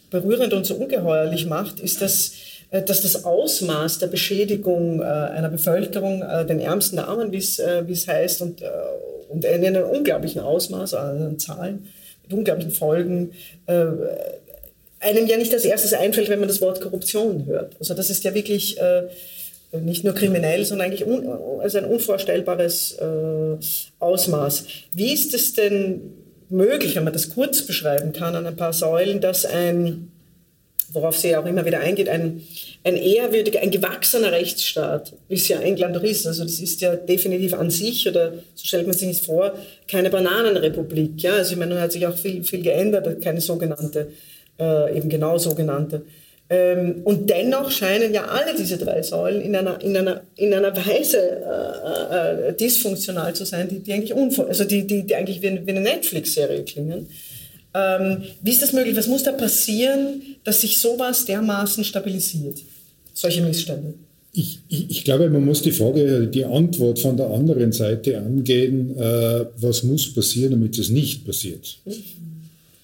[0.09, 2.31] berührend und so ungeheuerlich macht, ist, dass
[2.71, 8.41] äh, dass das Ausmaß der Beschädigung einer Bevölkerung, den Ärmsten der Armen, wie es heißt,
[8.41, 8.63] und,
[9.33, 11.87] und in einem unglaublichen Ausmaß an Zahlen,
[12.23, 13.31] mit unglaublichen Folgen,
[13.65, 13.85] äh,
[14.99, 17.75] einem ja nicht als erstes einfällt, wenn man das Wort Korruption hört.
[17.79, 19.03] Also das ist ja wirklich äh,
[19.81, 21.27] nicht nur kriminell, sondern eigentlich un,
[21.59, 23.57] also ein unvorstellbares äh,
[23.99, 24.65] Ausmaß.
[24.93, 26.01] Wie ist es denn
[26.49, 30.11] möglich, wenn man das kurz beschreiben kann an ein paar Säulen, dass ein,
[30.93, 32.43] worauf sie ja auch immer wieder eingeht, ein
[32.83, 36.27] ein ehrwürdiger, ein gewachsener Rechtsstaat, wie es ja England doch ist.
[36.27, 39.53] Also das ist ja definitiv an sich, oder so stellt man sich es vor,
[39.89, 41.21] keine Bananenrepublik.
[41.23, 41.33] Ja?
[41.35, 44.09] Also ich meine, nun hat sich auch viel, viel geändert, keine sogenannte,
[44.59, 46.01] äh, eben genau sogenannte.
[46.49, 50.75] Ähm, und dennoch scheinen ja alle diese drei Säulen in einer, in einer, in einer
[50.75, 55.47] Weise äh, äh, dysfunktional zu sein, die, die eigentlich, also die, die, die eigentlich wie
[55.47, 57.07] eine Netflix-Serie klingen.
[57.75, 58.95] Ähm, wie ist das möglich?
[58.95, 62.59] Was muss da passieren, dass sich sowas dermaßen stabilisiert?
[63.13, 63.93] solche Missstände?
[64.35, 68.97] Ich, ich, ich, glaube, man muss die Frage, die Antwort von der anderen Seite angehen,
[68.97, 71.77] äh, was muss passieren, damit es nicht passiert.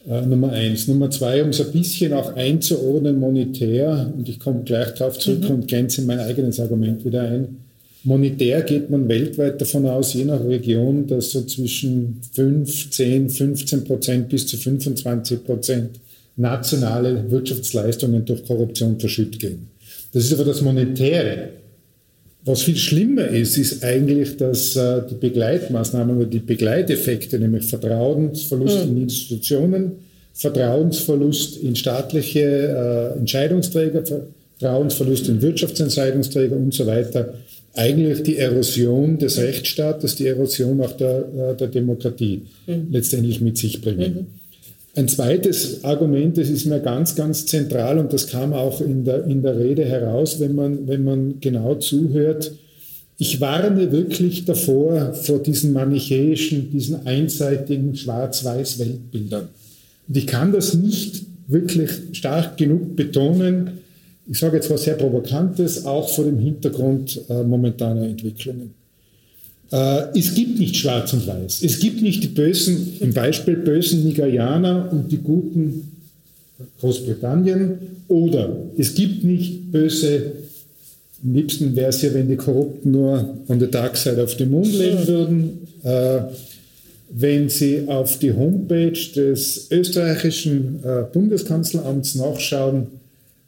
[0.07, 0.87] Äh, Nummer eins.
[0.87, 5.45] Nummer zwei, um es ein bisschen auch einzuordnen, monetär, und ich komme gleich darauf zurück
[5.45, 5.55] mhm.
[5.55, 7.57] und grenze mein eigenes Argument wieder ein.
[8.03, 13.83] Monetär geht man weltweit davon aus, je nach Region, dass so zwischen 5, 10, 15
[13.83, 15.99] Prozent bis zu 25 Prozent
[16.37, 19.67] nationale Wirtschaftsleistungen durch Korruption verschütt gehen.
[20.13, 21.49] Das ist aber das Monetäre.
[22.45, 28.85] Was viel schlimmer ist, ist eigentlich, dass äh, die Begleitmaßnahmen oder die Begleiteffekte, nämlich Vertrauensverlust
[28.85, 28.91] mhm.
[28.91, 29.91] in Institutionen,
[30.33, 34.03] Vertrauensverlust in staatliche äh, Entscheidungsträger,
[34.57, 37.33] Vertrauensverlust in Wirtschaftsentscheidungsträger und so weiter,
[37.79, 42.87] eigentlich die Erosion des Rechtsstaates, die Erosion auch der, äh, der Demokratie mhm.
[42.91, 44.13] letztendlich mit sich bringen.
[44.13, 44.25] Mhm.
[44.95, 49.23] Ein zweites Argument, das ist mir ganz, ganz zentral und das kam auch in der,
[49.25, 52.51] in der Rede heraus, wenn man, wenn man genau zuhört.
[53.17, 59.47] Ich warne wirklich davor, vor diesen manichäischen, diesen einseitigen schwarz-weiß Weltbildern.
[60.07, 63.78] Und ich kann das nicht wirklich stark genug betonen.
[64.29, 68.75] Ich sage jetzt was sehr Provokantes, auch vor dem Hintergrund äh, momentaner Entwicklungen.
[69.71, 71.63] Äh, es gibt nicht Schwarz und Weiß.
[71.63, 75.91] Es gibt nicht die bösen, im Beispiel bösen Nigerianer und die guten
[76.79, 77.79] Großbritannien.
[78.07, 80.33] Oder es gibt nicht böse,
[81.23, 84.51] am liebsten wäre es ja, wenn die Korrupten nur on the dark side auf dem
[84.51, 85.67] Mond leben würden.
[85.83, 86.21] Äh,
[87.11, 92.98] wenn Sie auf die Homepage des österreichischen äh, Bundeskanzleramts nachschauen,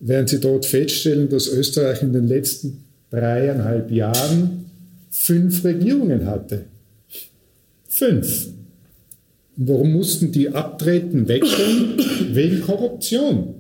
[0.01, 4.65] werden Sie dort feststellen, dass Österreich in den letzten dreieinhalb Jahren
[5.09, 6.65] fünf Regierungen hatte.
[7.87, 8.47] Fünf.
[9.57, 11.97] Warum mussten die abtreten, wechseln?
[12.31, 13.55] Wegen Korruption.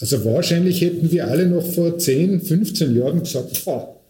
[0.00, 4.00] Also wahrscheinlich hätten wir alle noch vor 10, 15 Jahren gesagt, boah,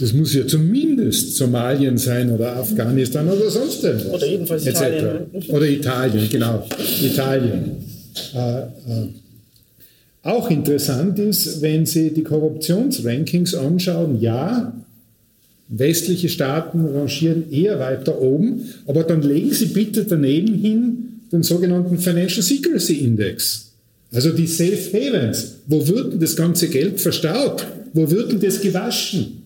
[0.00, 4.12] das muss ja zumindest Somalien sein oder Afghanistan oder sonst irgendwas.
[4.12, 5.26] Oder jedenfalls Italien.
[5.48, 6.66] Oder Italien, genau.
[7.00, 7.76] Italien.
[8.34, 9.08] Äh, äh.
[10.26, 14.74] Auch interessant ist, wenn Sie die Korruptionsrankings anschauen, ja,
[15.68, 21.98] westliche Staaten rangieren eher weiter oben, aber dann legen Sie bitte daneben hin den sogenannten
[21.98, 23.70] Financial Secrecy Index.
[24.12, 25.58] Also die Safe Havens.
[25.68, 27.64] Wo wird denn das ganze Geld verstaut?
[27.92, 29.44] Wo wird denn das gewaschen?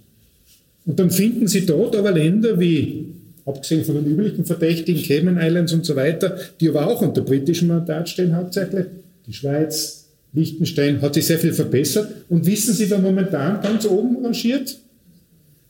[0.87, 3.05] Und dann finden Sie dort aber Länder wie,
[3.45, 7.69] abgesehen von den üblichen Verdächtigen, Cayman Islands und so weiter, die aber auch unter britischem
[7.69, 8.87] Mandat stehen hauptsächlich,
[9.27, 10.00] die Schweiz,
[10.33, 12.09] Liechtenstein, hat sich sehr viel verbessert.
[12.29, 14.79] Und wissen Sie, wer momentan ganz oben rangiert?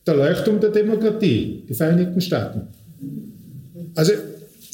[0.07, 2.63] Der Leuchtturm der Demokratie, die Vereinigten Staaten.
[3.95, 4.13] Also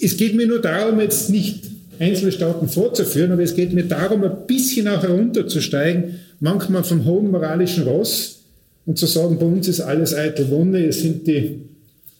[0.00, 1.64] es geht mir nur darum, jetzt nicht
[1.98, 7.30] einzelne Staaten vorzuführen, aber es geht mir darum, ein bisschen auch herunterzusteigen, manchmal vom hohen
[7.30, 8.40] moralischen Ross
[8.84, 11.62] und zu sagen, bei uns ist alles eitel Wunde, es sind die,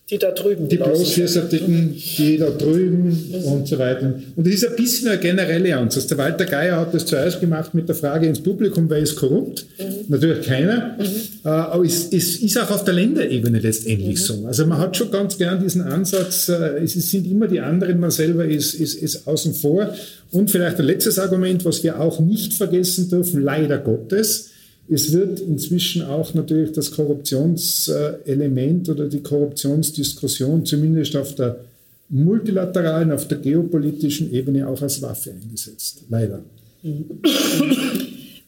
[0.08, 4.14] die da drüben, die Bloßvierseitigen, die da drüben und so weiter.
[4.36, 6.06] Und das ist ein bisschen eine generelle Ansatz.
[6.06, 9.66] Der Walter Geier hat das zuerst gemacht mit der Frage ins Publikum, wer ist korrupt?
[9.78, 9.84] Mhm.
[10.06, 10.96] Natürlich keiner.
[10.96, 11.04] Mhm.
[11.44, 14.24] Äh, aber es, es, ist auch auf der Länderebene letztendlich mhm.
[14.24, 14.46] so.
[14.46, 18.12] Also man hat schon ganz gern diesen Ansatz, äh, es sind immer die anderen, man
[18.12, 19.92] selber ist, ist, ist außen vor.
[20.30, 24.50] Und vielleicht ein letztes Argument, was wir auch nicht vergessen dürfen, leider Gottes,
[24.88, 31.64] es wird inzwischen auch natürlich das Korruptionselement oder die Korruptionsdiskussion zumindest auf der
[32.08, 36.04] multilateralen, auf der geopolitischen Ebene auch als Waffe eingesetzt.
[36.08, 36.42] Leider.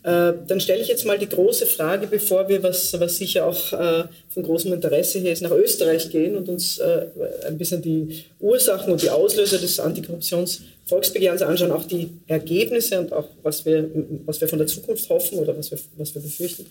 [0.09, 3.73] Äh, dann stelle ich jetzt mal die große Frage, bevor wir, was, was sicher auch
[3.75, 7.09] äh, von großem Interesse hier ist, nach Österreich gehen und uns äh,
[7.47, 13.13] ein bisschen die Ursachen und die Auslöser des Antikorruptions- Volksbegehrens anschauen, auch die Ergebnisse und
[13.13, 13.91] auch was wir,
[14.25, 16.65] was wir von der Zukunft hoffen oder was wir, was wir befürchten.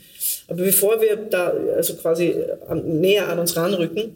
[0.48, 2.34] Aber bevor wir da also quasi
[2.84, 4.16] näher an uns ranrücken,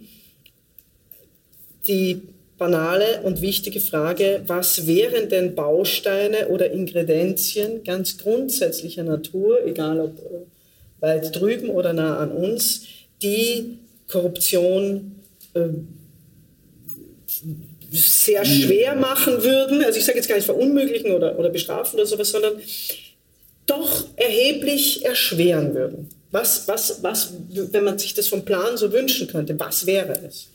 [1.86, 2.24] die
[2.62, 10.20] banale und wichtige Frage, was wären denn Bausteine oder Ingredienzien ganz grundsätzlicher Natur, egal ob
[10.20, 12.84] äh, weit drüben oder nah an uns,
[13.24, 15.16] die Korruption
[15.56, 15.70] äh,
[17.90, 22.06] sehr schwer machen würden, also ich sage jetzt gar nicht verunmöglichen oder, oder bestrafen oder
[22.06, 22.54] sowas, sondern
[23.66, 26.10] doch erheblich erschweren würden.
[26.30, 30.51] Was, was, was, wenn man sich das vom Plan so wünschen könnte, was wäre es?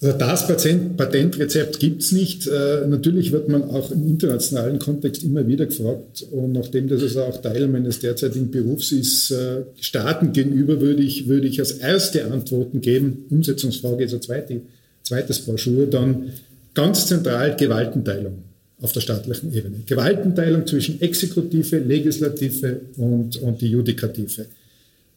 [0.00, 2.46] Also das Patentrezept gibt es nicht.
[2.46, 6.24] Äh, natürlich wird man auch im internationalen Kontext immer wieder gefragt.
[6.30, 11.26] Und nachdem das also auch Teil meines derzeitigen Berufs ist, äh, Staaten gegenüber würde ich,
[11.26, 13.24] würde ich als erste Antworten geben.
[13.30, 14.60] Umsetzungsfrage ist eine zweite
[15.02, 16.32] zweites Broschur, dann
[16.74, 18.44] ganz zentral Gewaltenteilung
[18.80, 19.78] auf der staatlichen Ebene.
[19.86, 24.46] Gewaltenteilung zwischen Exekutive, Legislative und, und die Judikative.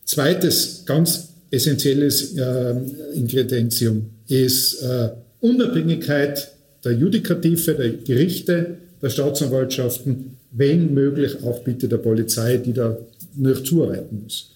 [0.06, 2.76] Zweites ganz essentielles äh,
[3.13, 5.10] Ingredientium ist äh,
[5.41, 6.52] Unabhängigkeit
[6.84, 12.98] der Judikative, der Gerichte, der Staatsanwaltschaften, wenn möglich auch bitte der Polizei, die da
[13.36, 14.51] noch zuarbeiten muss.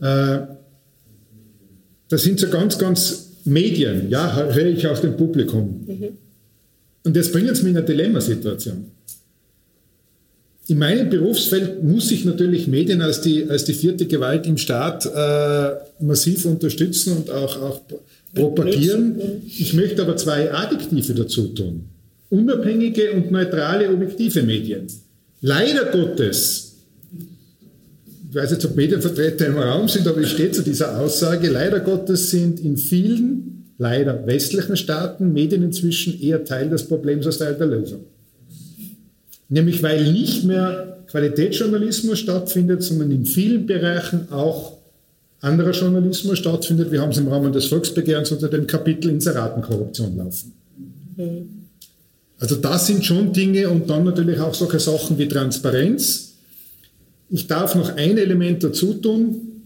[0.00, 0.38] Äh,
[2.08, 5.84] das sind so ganz, ganz Medien, ja, höre ich aus dem Publikum.
[5.86, 6.08] Mhm.
[7.04, 8.90] Und das bringt uns in eine Dilemmasituation.
[10.68, 15.06] In meinem Berufsfeld muss ich natürlich Medien als die, als die vierte Gewalt im Staat
[15.06, 17.80] äh, massiv unterstützen und auch, auch
[18.34, 19.42] propagieren.
[19.46, 21.84] Ich möchte aber zwei Adjektive dazu tun.
[22.28, 24.86] Unabhängige und neutrale, objektive Medien.
[25.40, 26.66] Leider Gottes
[28.36, 31.80] ich weiß jetzt, ob Medienvertreter im Raum sind, aber ich stehe zu dieser Aussage, leider
[31.80, 37.54] Gottes sind in vielen leider westlichen Staaten Medien inzwischen eher Teil des Problems als Teil
[37.54, 38.04] der Lösung.
[39.48, 44.75] Nämlich weil nicht mehr Qualitätsjournalismus stattfindet, sondern in vielen Bereichen auch
[45.40, 46.90] anderer Journalismus stattfindet.
[46.90, 50.52] Wir haben es im Rahmen des Volksbegehrens unter dem Kapitel Inseratenkorruption laufen.
[52.38, 56.34] Also das sind schon Dinge und dann natürlich auch solche Sachen wie Transparenz.
[57.30, 59.62] Ich darf noch ein Element dazu tun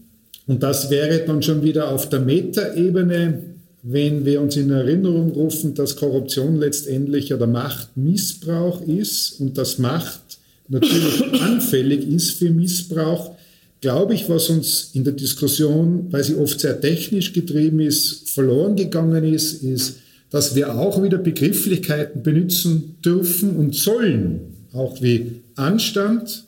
[0.47, 3.43] und das wäre dann schon wieder auf der Metaebene,
[3.83, 9.79] wenn wir uns in Erinnerung rufen, dass Korruption letztendlich ja der Machtmissbrauch ist und dass
[9.79, 10.21] Macht
[10.67, 13.35] natürlich anfällig ist für Missbrauch,
[13.81, 18.75] glaube ich, was uns in der Diskussion, weil sie oft sehr technisch getrieben ist, verloren
[18.75, 19.97] gegangen ist, ist,
[20.29, 24.39] dass wir auch wieder Begrifflichkeiten benutzen dürfen und sollen,
[24.71, 26.45] auch wie Anstand,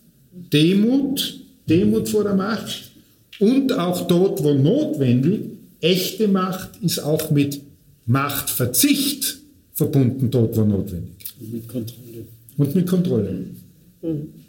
[0.53, 2.91] Demut, Demut vor der Macht
[3.39, 5.41] und auch dort, wo notwendig,
[5.81, 7.59] echte Macht ist auch mit
[8.05, 9.37] Machtverzicht
[9.73, 11.11] verbunden, dort, wo notwendig.
[11.39, 12.25] Und mit Kontrolle.
[12.57, 13.45] Und mit Kontrolle.
[14.01, 14.42] Mhm.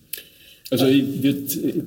[0.74, 1.86] Also ich würd,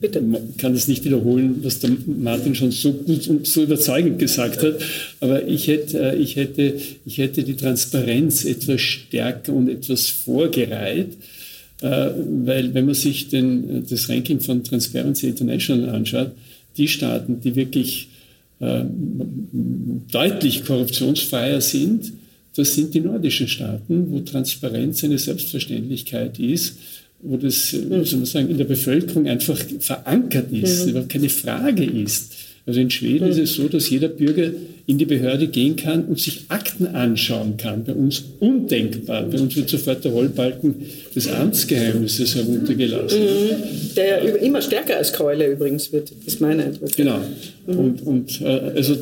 [0.00, 0.22] Bitte.
[0.58, 4.76] kann das nicht wiederholen, was der Martin schon so gut und so überzeugend gesagt hat,
[5.18, 6.74] aber ich hätte, äh, ich hätte,
[7.04, 11.16] ich hätte die Transparenz etwas stärker und etwas vorgereiht,
[11.80, 12.10] äh,
[12.44, 16.30] weil wenn man sich den, das Ranking von Transparency International anschaut,
[16.76, 18.10] die Staaten, die wirklich
[18.60, 18.84] äh,
[20.12, 22.12] deutlich korruptionsfreier sind,
[22.54, 26.76] das sind die nordischen Staaten, wo Transparenz eine Selbstverständlichkeit ist
[27.22, 30.90] wo das, wie soll man sagen, in der Bevölkerung einfach verankert ist, ja.
[30.90, 32.32] überhaupt keine Frage ist.
[32.66, 33.30] Also in Schweden ja.
[33.30, 34.52] ist es so, dass jeder Bürger
[34.86, 37.84] in die Behörde gehen kann und sich Akten anschauen kann.
[37.84, 39.22] Bei uns undenkbar.
[39.22, 40.74] Bei uns wird sofort der Rollbalken
[41.14, 43.20] des Amtsgeheimnisses heruntergelassen.
[43.20, 43.94] Mhm.
[43.96, 46.92] Der immer stärker als Keule übrigens wird, ist mein Eindruck.
[46.96, 47.20] Genau.
[47.66, 47.78] Mhm.
[47.78, 48.96] Und, und, äh, also,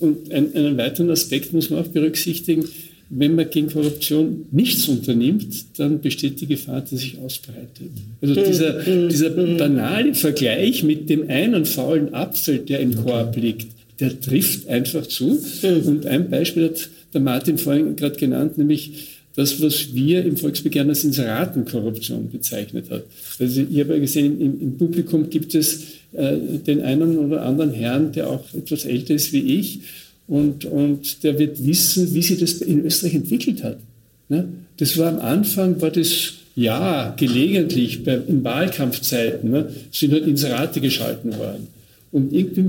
[0.00, 2.64] und ein, einen weiteren Aspekt muss man auch berücksichtigen
[3.08, 7.90] wenn man gegen Korruption nichts unternimmt, dann besteht die Gefahr, dass sich ausbreitet.
[8.20, 13.36] Also hm, dieser, hm, dieser banale Vergleich mit dem einen faulen Apfel, der im Korb
[13.36, 13.68] liegt,
[14.00, 15.40] der trifft einfach zu.
[15.62, 20.88] Und ein Beispiel hat der Martin vorhin gerade genannt, nämlich das, was wir im Volksbegehren
[20.88, 23.04] als Inseratenkorruption bezeichnet hat.
[23.38, 25.82] Also ich habe ja gesehen, im, im Publikum gibt es
[26.12, 26.36] äh,
[26.66, 29.80] den einen oder anderen Herrn, der auch etwas älter ist wie ich
[30.28, 33.78] und, und der wird wissen, wie sich das in Österreich entwickelt hat.
[34.28, 34.48] Ne?
[34.76, 40.80] Das war am Anfang, war das ja gelegentlich bei, in Wahlkampfzeiten, ne, sind halt Inserate
[40.80, 41.68] geschalten worden.
[42.10, 42.64] Und irgendwie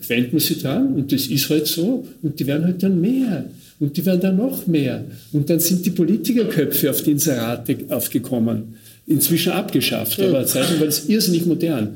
[0.00, 3.46] gewöhnt man sich dran und das ist halt so und die werden halt dann mehr
[3.80, 5.04] und die werden dann noch mehr.
[5.32, 11.08] Und dann sind die Politikerköpfe auf die Inserate aufgekommen, inzwischen abgeschafft, aber Zeiten war das
[11.08, 11.94] irrsinnig modern.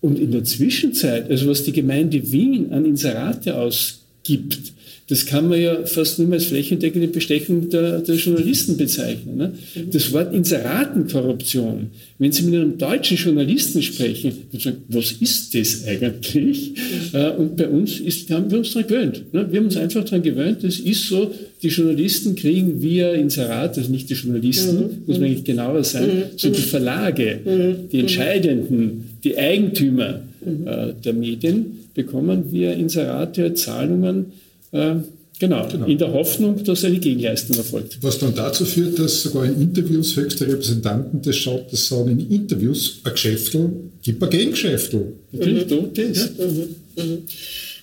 [0.00, 4.74] Und in der Zwischenzeit, also was die Gemeinde Wien an Inserate aus gibt.
[5.06, 9.36] Das kann man ja fast nur als flächendeckende Bestechung der, der Journalisten bezeichnen.
[9.36, 9.52] Ne?
[9.90, 15.86] Das Wort Inseratenkorruption, wenn Sie mit einem deutschen Journalisten sprechen, dann sagen, was ist das
[15.86, 16.72] eigentlich?
[17.12, 19.34] Äh, und bei uns ist, haben wir uns daran gewöhnt.
[19.34, 19.46] Ne?
[19.50, 21.30] Wir haben uns einfach daran gewöhnt, das ist so,
[21.62, 25.02] die Journalisten kriegen via Inserat, also nicht die Journalisten, mhm.
[25.06, 26.22] muss man eigentlich genauer sein, mhm.
[26.36, 27.88] sondern die Verlage, mhm.
[27.92, 30.66] die Entscheidenden, die Eigentümer mhm.
[30.66, 34.32] äh, der Medien, bekommen wir Inserate, Zahlungen,
[34.72, 34.96] äh,
[35.38, 37.98] genau, genau, in der Hoffnung, dass eine Gegenleistung erfolgt.
[38.02, 43.00] Was dann dazu führt, dass sogar in Interviews höchste Repräsentanten des Staates sagen, in Interviews,
[43.04, 43.70] ein Geschäftel,
[44.02, 45.14] gibt ein Gegengeschäftel.
[45.32, 45.90] Natürlich, mhm.
[45.94, 46.30] das.
[46.36, 46.46] Ja.
[46.46, 46.76] Mhm.
[46.96, 47.22] Mhm.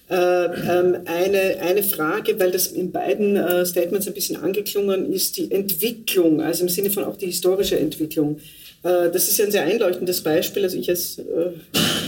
[0.09, 5.37] Äh, ähm, eine, eine Frage, weil das in beiden äh, Statements ein bisschen angeklungen ist,
[5.37, 8.39] die Entwicklung, also im Sinne von auch die historische Entwicklung.
[8.83, 10.63] Äh, das ist ja ein sehr einleuchtendes Beispiel.
[10.63, 11.21] Also ich als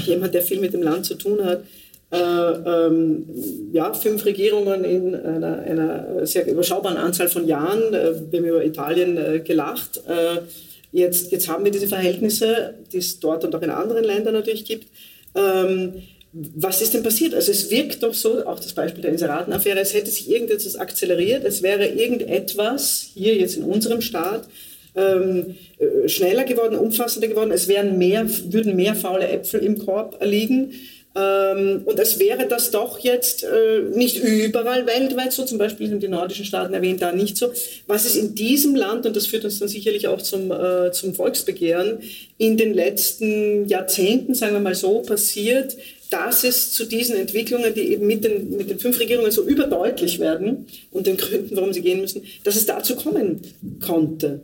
[0.05, 1.63] jemand, der viel mit dem Land zu tun hat,
[2.13, 3.25] äh, ähm,
[3.71, 7.93] ja, fünf Regierungen in einer, einer, sehr überschaubaren Anzahl von Jahren.
[7.93, 10.01] Äh, wir haben über Italien äh, gelacht.
[10.07, 10.41] Äh,
[10.91, 14.63] jetzt, jetzt haben wir diese Verhältnisse, die es dort und auch in anderen Ländern natürlich
[14.63, 14.87] gibt.
[15.33, 16.03] Ähm,
[16.33, 17.33] was ist denn passiert?
[17.33, 21.43] Also es wirkt doch so, auch das Beispiel der Inseratenaffäre, es hätte sich irgendetwas akzeleriert,
[21.43, 24.47] es wäre irgendetwas hier jetzt in unserem Staat
[24.95, 30.23] ähm, äh, schneller geworden, umfassender geworden, es wären mehr, würden mehr faule Äpfel im Korb
[30.23, 30.73] liegen.
[31.15, 36.01] Ähm, und es wäre das doch jetzt äh, nicht überall weltweit so, zum Beispiel sind
[36.01, 37.51] die nordischen Staaten erwähnt, da nicht so.
[37.85, 41.13] Was ist in diesem Land, und das führt uns dann sicherlich auch zum, äh, zum
[41.13, 41.99] Volksbegehren,
[42.39, 45.77] in den letzten Jahrzehnten, sagen wir mal so, passiert,
[46.09, 50.19] dass es zu diesen Entwicklungen, die eben mit den, mit den fünf Regierungen so überdeutlich
[50.19, 53.41] werden und den Gründen, warum sie gehen müssen, dass es dazu kommen
[53.85, 54.41] konnte.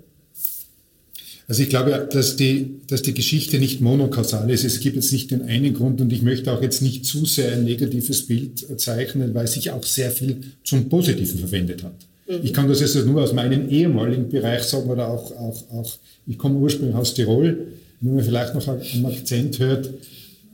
[1.50, 4.64] Also ich glaube, dass die, dass die Geschichte nicht monokausal ist.
[4.64, 7.54] Es gibt jetzt nicht den einen Grund und ich möchte auch jetzt nicht zu sehr
[7.54, 11.96] ein negatives Bild zeichnen, weil sich auch sehr viel zum Positiven verwendet hat.
[12.28, 12.42] Mhm.
[12.44, 15.92] Ich kann das jetzt nur aus meinem ehemaligen Bereich sagen oder auch, auch, auch
[16.28, 17.70] ich komme ursprünglich aus Tirol,
[18.00, 19.90] wenn man vielleicht noch einen Akzent hört,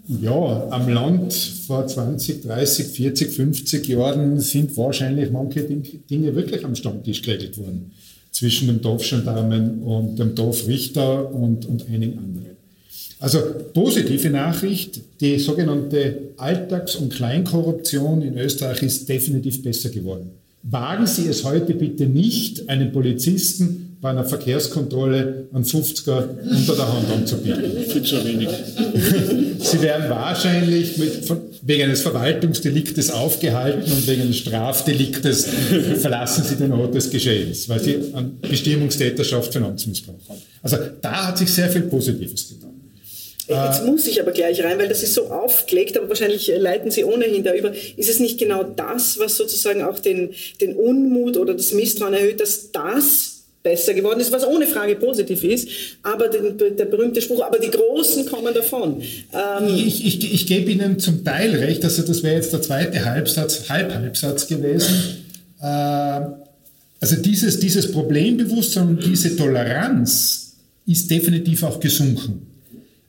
[0.07, 6.73] ja, am Land vor 20, 30, 40, 50 Jahren sind wahrscheinlich manche Dinge wirklich am
[6.73, 7.91] Stammtisch geregelt worden
[8.35, 12.57] zwischen dem Dorfgendarmen und dem Dorfrichter und, und einigen anderen.
[13.21, 13.39] Also
[13.73, 20.31] positive Nachricht, die sogenannte Alltags- und Kleinkorruption in Österreich ist definitiv besser geworden.
[20.63, 26.93] Wagen Sie es heute bitte nicht, einen Polizisten bei einer Verkehrskontrolle einen 50er unter der
[26.93, 27.71] Hand anzubieten.
[27.89, 28.49] Viel zu wenig.
[29.59, 31.29] Sie werden wahrscheinlich mit,
[31.63, 35.47] wegen eines Verwaltungsdeliktes aufgehalten und wegen eines Strafdeliktes
[35.97, 40.41] verlassen Sie den Ort des Geschehens, weil Sie an Bestimmungstäterschaft Finanzmissbrauch haben.
[40.61, 42.65] Also da hat sich sehr viel Positives getan.
[43.47, 46.91] Jetzt äh, muss ich aber gleich rein, weil das ist so aufgelegt, aber wahrscheinlich leiten
[46.91, 47.71] Sie ohnehin da über.
[47.95, 50.31] Ist es nicht genau das, was sozusagen auch den,
[50.61, 53.34] den Unmut oder das Misstrauen erhöht, dass das
[53.65, 55.67] besser geworden ist, was ohne Frage positiv ist,
[56.03, 59.01] aber den, der berühmte Spruch, aber die Großen kommen davon.
[59.33, 63.03] Ähm ich, ich, ich gebe Ihnen zum Teil recht, also das wäre jetzt der zweite
[63.03, 64.93] Halbsatz, Halb-Halbsatz gewesen.
[65.59, 70.53] Äh, also dieses, dieses Problembewusstsein diese Toleranz
[70.85, 72.45] ist definitiv auch gesunken.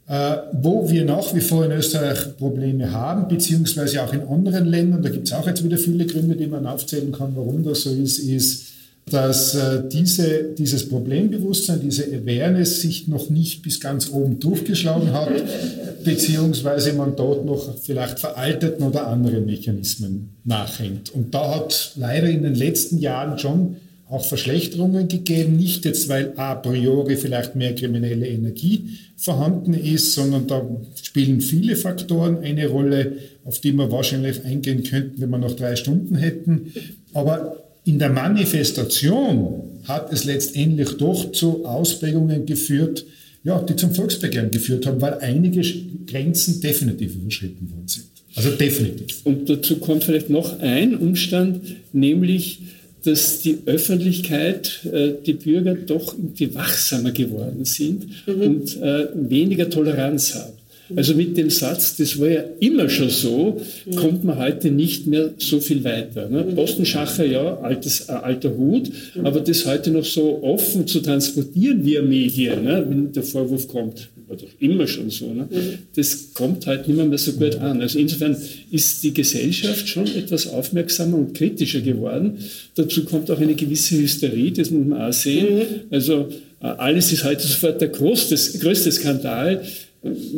[0.08, 5.02] Äh, wo wir nach wie vor in Österreich Probleme haben, beziehungsweise auch in anderen Ländern,
[5.02, 7.90] da gibt es auch jetzt wieder viele Gründe, die man aufzählen kann, warum das so
[7.90, 8.75] ist, ist,
[9.08, 15.30] dass äh, diese, dieses Problembewusstsein, diese Awareness sich noch nicht bis ganz oben durchgeschlagen hat,
[16.04, 21.14] beziehungsweise man dort noch vielleicht veralteten oder anderen Mechanismen nachhängt.
[21.14, 23.76] Und da hat leider in den letzten Jahren schon
[24.08, 30.48] auch Verschlechterungen gegeben, nicht jetzt, weil a priori vielleicht mehr kriminelle Energie vorhanden ist, sondern
[30.48, 30.64] da
[31.00, 33.12] spielen viele Faktoren eine Rolle,
[33.44, 36.72] auf die wir wahrscheinlich eingehen könnten, wenn wir noch drei Stunden hätten.
[37.14, 43.06] Aber in der Manifestation hat es letztendlich doch zu Ausprägungen geführt,
[43.44, 45.62] ja, die zum Volksbegehren geführt haben, weil einige
[46.06, 48.06] Grenzen definitiv überschritten worden sind.
[48.34, 49.20] Also definitiv.
[49.24, 51.60] Und dazu kommt vielleicht noch ein Umstand,
[51.92, 52.58] nämlich,
[53.04, 58.40] dass die Öffentlichkeit, äh, die Bürger doch irgendwie wachsamer geworden sind mhm.
[58.42, 60.55] und äh, weniger Toleranz haben.
[60.94, 63.60] Also mit dem Satz, das war ja immer schon so,
[63.96, 66.28] kommt man heute nicht mehr so viel weiter.
[66.28, 66.44] Ne?
[66.54, 68.90] Postenschacher, ja, altes, äh, alter Hut,
[69.22, 72.86] aber das heute noch so offen zu transportieren via Medien, ne?
[72.88, 75.48] wenn der Vorwurf kommt, war doch immer schon so, ne?
[75.94, 77.80] das kommt heute nicht mehr so gut an.
[77.80, 78.36] Also insofern
[78.70, 82.38] ist die Gesellschaft schon etwas aufmerksamer und kritischer geworden.
[82.74, 85.82] Dazu kommt auch eine gewisse Hysterie, das muss man auch sehen.
[85.90, 86.28] Also
[86.60, 89.62] äh, alles ist heute sofort der größte, größte Skandal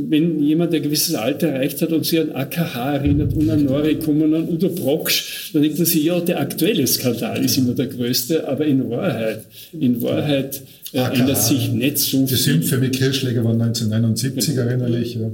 [0.08, 4.22] wenn jemand ein gewisses Alter erreicht hat und sich an AKH erinnert und an Noricum
[4.22, 7.86] und an Udo Brocksch, dann denkt man sich, ja, der aktuelle Skandal ist immer der
[7.86, 9.44] größte, aber in Wahrheit,
[9.78, 10.62] in Wahrheit
[10.92, 12.26] äh, ändert sich nicht so viel.
[12.26, 14.64] Die Sümpfe mit Kirschläger waren 1979 ja.
[14.64, 15.14] erinnerlich.
[15.14, 15.30] Ja.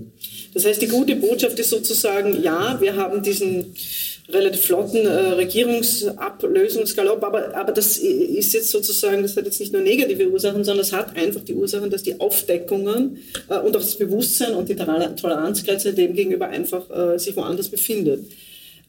[0.55, 3.67] Das heißt, die gute Botschaft ist sozusagen, ja, wir haben diesen
[4.29, 9.83] relativ flotten äh, Regierungsablösungsgalopp, aber, aber das ist jetzt sozusagen, das hat jetzt nicht nur
[9.83, 13.19] negative Ursachen, sondern es hat einfach die Ursachen, dass die Aufdeckungen
[13.49, 18.25] äh, und auch das Bewusstsein und die Toleranzgrenze dem gegenüber einfach äh, sich woanders befindet.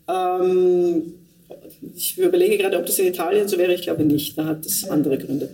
[0.08, 1.14] Ähm,
[1.96, 3.74] ich überlege gerade, ob das in Italien so wäre.
[3.74, 4.38] Ich glaube nicht.
[4.38, 5.50] Da hat es andere Gründe.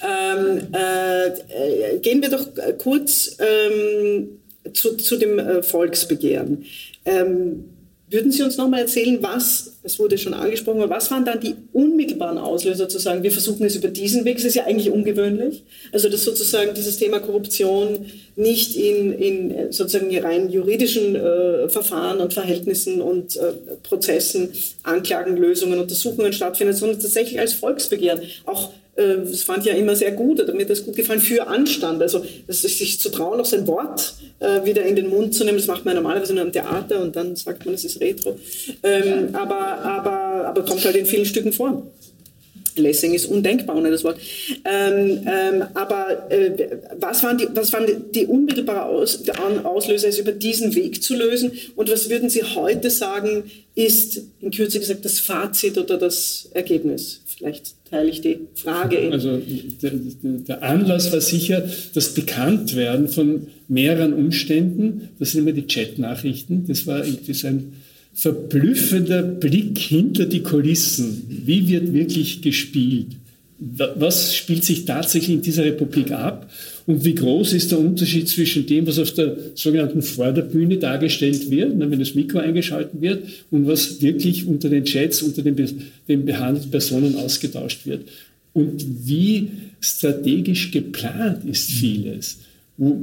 [0.00, 2.46] Ähm, äh, gehen wir doch
[2.78, 4.28] kurz ähm,
[4.72, 6.64] zu, zu dem äh, Volksbegehren.
[7.04, 7.64] Ähm,
[8.12, 12.38] würden Sie uns nochmal erzählen, was, es wurde schon angesprochen, was waren dann die unmittelbaren
[12.38, 16.08] Auslöser zu sagen, wir versuchen es über diesen Weg, das ist ja eigentlich ungewöhnlich, also
[16.08, 18.06] dass sozusagen dieses Thema Korruption
[18.36, 23.52] nicht in, in sozusagen rein juridischen äh, Verfahren und Verhältnissen und äh,
[23.82, 24.50] Prozessen,
[24.82, 30.12] Anklagen, Lösungen, Untersuchungen stattfindet, sondern tatsächlich als Volksbegehren, auch das fand ich ja immer sehr
[30.12, 32.02] gut, oder mir das gut gefallen, für Anstand.
[32.02, 35.66] Also sich zu trauen, auch sein Wort äh, wieder in den Mund zu nehmen, das
[35.66, 38.38] macht man normalerweise nur am Theater und dann sagt man, es ist Retro.
[38.82, 41.86] Ähm, aber, aber, aber kommt halt in vielen Stücken vor.
[42.76, 44.18] Lessing ist undenkbar ohne das Wort.
[44.64, 49.22] Ähm, ähm, aber äh, was waren die, was waren die, die unmittelbare Aus,
[49.62, 51.52] Auslöser, es über diesen Weg zu lösen?
[51.76, 57.20] Und was würden Sie heute sagen, ist in Kürze gesagt das Fazit oder das Ergebnis?
[57.26, 59.10] Vielleicht teile ich die Frage.
[59.12, 59.40] Also
[59.82, 65.10] der, der, Anlass war sicher das Bekanntwerden von mehreren Umständen.
[65.18, 66.64] Das sind immer die Chat-Nachrichten.
[66.66, 67.74] Das war irgendwie so ein
[68.14, 71.24] verblüffender Blick hinter die Kulissen.
[71.28, 73.08] Wie wird wirklich gespielt?
[73.58, 76.50] Was spielt sich tatsächlich in dieser Republik ab?
[76.86, 81.78] Und wie groß ist der Unterschied zwischen dem, was auf der sogenannten Vorderbühne dargestellt wird,
[81.78, 85.56] wenn das Mikro eingeschaltet wird, und was wirklich unter den Chats, unter den,
[86.08, 88.08] den behandelten Personen ausgetauscht wird.
[88.52, 89.48] Und wie
[89.80, 92.38] strategisch geplant ist vieles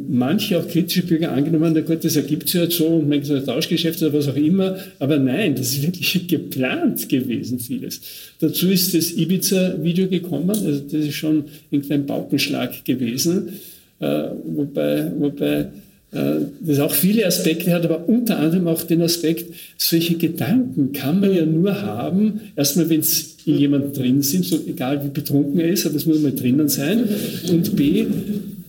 [0.10, 3.20] manche auch kritische Bürger angenommen haben, na gut, das ergibt sich halt so und man
[3.20, 8.02] ein Tauschgeschäft oder was auch immer, aber nein, das ist wirklich geplant gewesen, vieles.
[8.40, 13.54] Dazu ist das Ibiza-Video gekommen, also das ist schon irgendein Paukenschlag gewesen,
[14.00, 15.70] äh, wobei, wobei
[16.12, 21.22] äh, das auch viele Aspekte hat, aber unter anderem auch den Aspekt, solche Gedanken kann
[21.22, 25.58] man ja nur haben, erstmal, wenn es in jemand drin sind, so egal wie betrunken
[25.62, 27.08] er ist, aber es muss mal drinnen sein,
[27.50, 28.08] und B,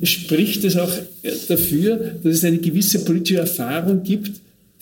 [0.02, 0.92] spricht es auch
[1.48, 4.32] dafür, dass es eine gewisse politische Erfahrung gibt,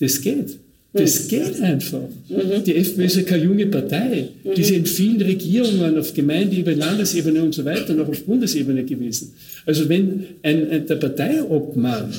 [0.01, 0.59] das geht.
[0.93, 1.29] Das mhm.
[1.29, 2.09] geht einfach.
[2.29, 2.65] Mhm.
[2.65, 4.29] Die FPÖ ist ja keine junge Partei.
[4.43, 4.55] Mhm.
[4.55, 9.33] Die ist in vielen Regierungen auf Gemeindeebene, Landesebene und so weiter noch auf Bundesebene gewesen.
[9.67, 12.13] Also wenn ein, ein, der Parteiobmann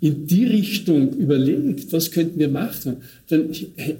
[0.00, 2.96] in die Richtung überlegt, was könnten wir machen,
[3.28, 3.50] dann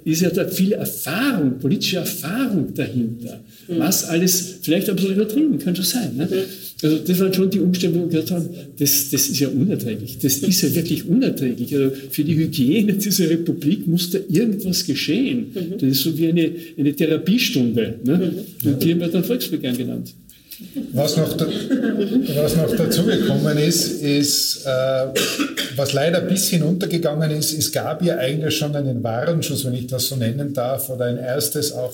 [0.03, 3.39] ist ja da viel Erfahrung, politische Erfahrung dahinter.
[3.67, 3.79] Mhm.
[3.79, 6.15] Was alles, vielleicht ein bisschen übertrieben, kann schon sein.
[6.15, 6.25] Ne?
[6.25, 6.37] Mhm.
[6.83, 10.17] Also das waren schon die Umstände, wo wir gesagt haben, das, das ist ja unerträglich.
[10.19, 11.73] Das ist ja wirklich unerträglich.
[11.75, 15.51] Also für die Hygiene dieser Republik muss da irgendwas geschehen.
[15.53, 15.77] Mhm.
[15.79, 17.99] Das ist so wie eine, eine Therapiestunde.
[18.03, 18.45] Ne?
[18.63, 20.13] Und die haben wir dann Volksbegehren genannt.
[20.93, 21.47] Was noch, da,
[22.35, 25.07] was noch dazugekommen ist, ist, äh,
[25.75, 29.87] was leider ein bisschen untergegangen ist, es gab ja eigentlich schon einen Warnschuss, wenn ich
[29.87, 31.93] das so nennen darf, oder ein erstes auch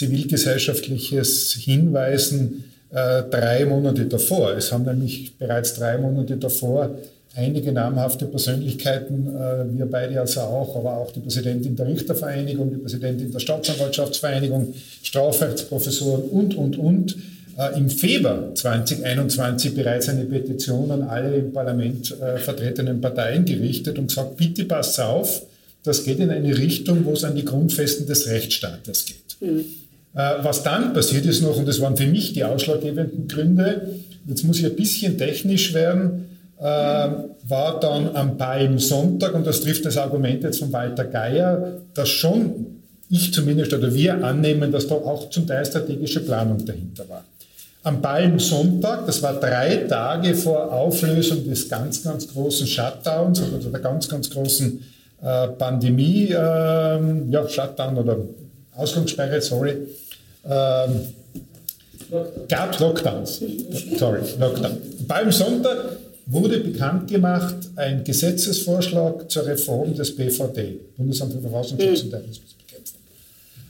[0.00, 4.56] zivilgesellschaftliches Hinweisen äh, drei Monate davor.
[4.56, 6.96] Es haben nämlich bereits drei Monate davor
[7.36, 12.78] einige namhafte Persönlichkeiten, äh, wir beide also auch, aber auch die Präsidentin der Richtervereinigung, die
[12.78, 17.16] Präsidentin der Staatsanwaltschaftsvereinigung, Strafrechtsprofessoren und, und, und,
[17.58, 24.08] äh, im Februar 2021 bereits eine Petition an alle im Parlament vertretenen Parteien gerichtet und
[24.08, 25.42] gesagt, bitte passt auf,
[25.84, 29.36] das geht in eine Richtung, wo es an die Grundfesten des Rechtsstaates geht.
[29.40, 29.64] Mhm.
[30.14, 33.94] Äh, was dann passiert ist noch, und das waren für mich die ausschlaggebenden Gründe,
[34.26, 36.26] jetzt muss ich ein bisschen technisch werden,
[36.58, 42.08] äh, war dann am Palmsonntag, und das trifft das Argument jetzt von Walter Geier, dass
[42.08, 42.66] schon
[43.08, 47.24] ich zumindest oder wir annehmen, dass da auch zum Teil strategische Planung dahinter war.
[47.82, 53.80] Am Palmsonntag, das war drei Tage vor Auflösung des ganz, ganz großen Shutdowns oder der
[53.80, 54.84] ganz, ganz großen
[55.22, 58.18] äh, Pandemie, äh, ja, Shutdown oder
[58.80, 59.76] Ausgangssperre, sorry,
[60.44, 61.00] ähm,
[62.48, 63.40] gab Lockdowns.
[63.98, 64.78] Sorry, Lockdown.
[65.06, 73.00] Palmsonntag wurde bekannt gemacht ein Gesetzesvorschlag zur Reform des BVD, Bundesamt für Verfassungsschutz und Terrorismusbekämpfung.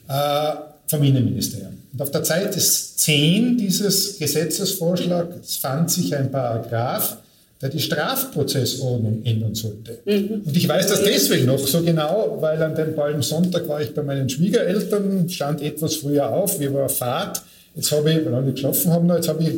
[0.08, 1.78] Äh, vom Innenministerium.
[1.92, 7.18] Und auf der Seite 10 dieses Gesetzesvorschlags fand sich ein Paragraph,
[7.60, 9.98] der die Strafprozessordnung ändern sollte.
[10.04, 10.42] Mhm.
[10.46, 14.02] Und ich weiß das deswegen noch so genau, weil an dem Palmsonntag war ich bei
[14.02, 17.42] meinen Schwiegereltern, stand etwas früher auf, wir waren Fahrt.
[17.74, 19.50] Jetzt habe ich, weil alle geschlafen haben, jetzt habe ich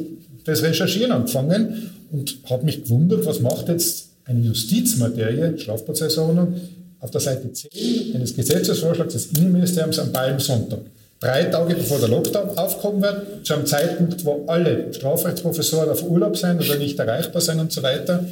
[0.45, 6.55] das Recherchieren angefangen und habe mich gewundert, was macht jetzt eine Justizmaterie, Strafprozessordnung,
[7.01, 10.81] auf der Seite 10 eines Gesetzesvorschlags des Innenministeriums am Palmsonntag
[11.23, 16.37] drei Tage bevor der Lockdown aufkommen wird, zu einem Zeitpunkt, wo alle Strafrechtsprofessoren auf Urlaub
[16.37, 18.25] sind oder nicht erreichbar sind und so weiter.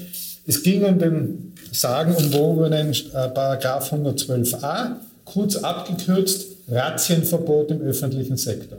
[0.47, 8.79] Es ging um den sagenumwogenen äh, Paragraph 112a, kurz abgekürzt Razzienverbot im öffentlichen Sektor.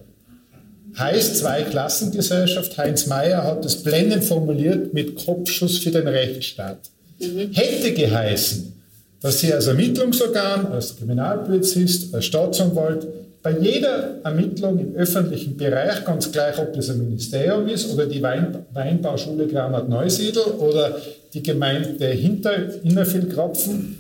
[0.98, 6.80] Heißt Zweiklassengesellschaft, Heinz Mayer hat es blendend formuliert mit Kopfschuss für den Rechtsstaat.
[7.20, 7.54] Mhm.
[7.54, 8.74] Hätte geheißen,
[9.22, 13.08] dass Sie als Ermittlungsorgan, als Kriminalpolizist, als Staatsanwalt
[13.44, 18.22] bei jeder Ermittlung im öffentlichen Bereich, ganz gleich, ob das ein Ministerium ist oder die
[18.22, 20.96] Wein Weinbauschule Granat Neusiedl oder
[21.34, 23.98] die Gemeinde Hinter Innervillkrapfen,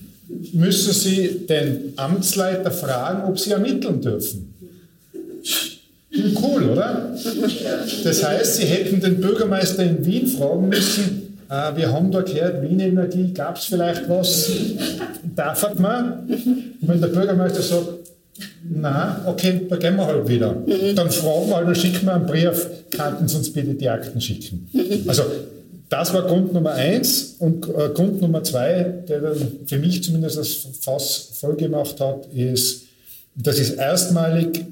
[0.54, 4.54] müssen Sie den Amtsleiter fragen, ob Sie ermitteln dürfen.
[6.42, 7.16] Cool, oder?
[8.04, 11.22] Das heißt, Sie hätten den Bürgermeister in Wien fragen müssen,
[11.52, 14.50] äh, wir haben da gehört, Wien Energie, gab es vielleicht was?
[15.36, 16.20] Darf man?
[16.30, 18.01] Und wenn der Bürgermeister sagt,
[18.64, 20.54] na, okay, da gehen wir halt wieder.
[20.54, 20.96] Mhm.
[20.96, 24.22] Dann fragen wir halt, dann schicken wir einen Brief, könnten Sie uns bitte die Akten
[24.22, 24.70] schicken.
[24.72, 25.04] Mhm.
[25.08, 25.24] Also
[25.90, 30.38] das war Grund Nummer eins und äh, Grund Nummer zwei, der dann für mich zumindest
[30.38, 32.84] das Fass voll gemacht hat, ist,
[33.36, 34.66] das ist erstmalig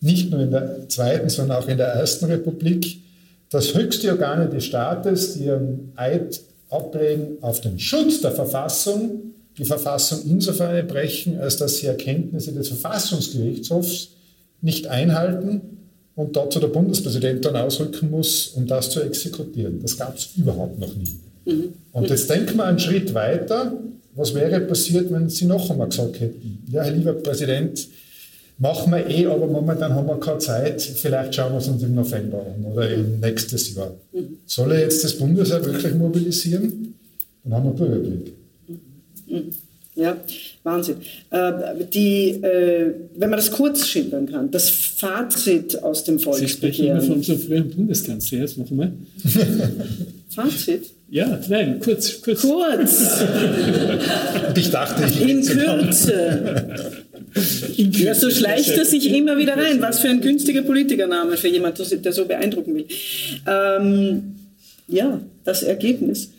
[0.00, 3.02] nicht nur in der zweiten, sondern auch in der ersten Republik,
[3.50, 6.40] dass höchste Organe des Staates, die ihren Eid
[6.70, 12.68] ablegen auf den Schutz der Verfassung, die Verfassung insofern brechen, als dass sie Erkenntnisse des
[12.68, 14.08] Verfassungsgerichtshofs
[14.60, 15.60] nicht einhalten
[16.14, 19.80] und dazu der Bundespräsident dann ausrücken muss, um das zu exekutieren.
[19.82, 21.18] Das gab es überhaupt noch nie.
[21.44, 21.72] Mhm.
[21.92, 23.72] Und jetzt denken wir einen Schritt weiter.
[24.14, 27.88] Was wäre passiert, wenn Sie noch einmal gesagt hätten, ja, Herr lieber Präsident,
[28.58, 31.94] machen wir eh, aber momentan haben wir keine Zeit, vielleicht schauen wir es uns im
[31.94, 33.94] November an oder im nächstes Jahr.
[34.12, 34.38] Mhm.
[34.44, 36.94] Soll er jetzt das Bundesheer wirklich mobilisieren?
[37.42, 38.34] Dann haben wir Bürgerkrieg.
[39.26, 39.50] Mhm.
[39.94, 40.16] Ja,
[40.62, 40.96] Wahnsinn.
[41.30, 41.52] Äh,
[41.92, 46.48] die, äh, wenn man das kurz schildern kann, das Fazit aus dem Volksbegehren.
[46.48, 48.92] Sie sprechen immer von unserem früheren Bundeskanzler, jetzt noch einmal.
[50.30, 50.86] Fazit?
[51.10, 52.22] Ja, nein, kurz.
[52.22, 52.40] Kurz.
[52.40, 53.22] kurz.
[54.56, 56.72] ich dachte, ich In Kürze.
[57.76, 58.04] In Kürze.
[58.04, 59.80] Ja, so schleicht er sich immer wieder rein.
[59.80, 62.86] Was für ein günstiger Politikername für jemanden, der so beeindrucken will.
[63.46, 64.36] Ähm,
[64.88, 66.30] ja, das Ergebnis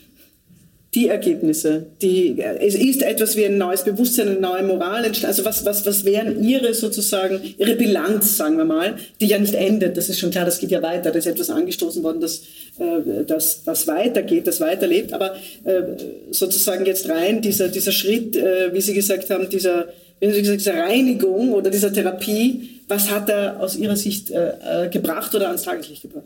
[0.95, 5.37] die Ergebnisse, die, es ist etwas wie ein neues Bewusstsein, eine neue Moral entstanden.
[5.37, 9.55] Also was, was, was wären Ihre sozusagen, Ihre Bilanz, sagen wir mal, die ja nicht
[9.55, 12.43] endet, das ist schon klar, das geht ja weiter, da ist etwas angestoßen worden, das,
[12.77, 15.81] äh, das, das weitergeht, das weiterlebt, aber äh,
[16.29, 19.87] sozusagen jetzt rein dieser, dieser Schritt, äh, wie Sie gesagt haben, dieser,
[20.19, 24.85] wie Sie gesagt, dieser Reinigung oder dieser Therapie, was hat er aus Ihrer Sicht äh,
[24.85, 26.25] äh, gebracht oder ans Tageslicht gebracht?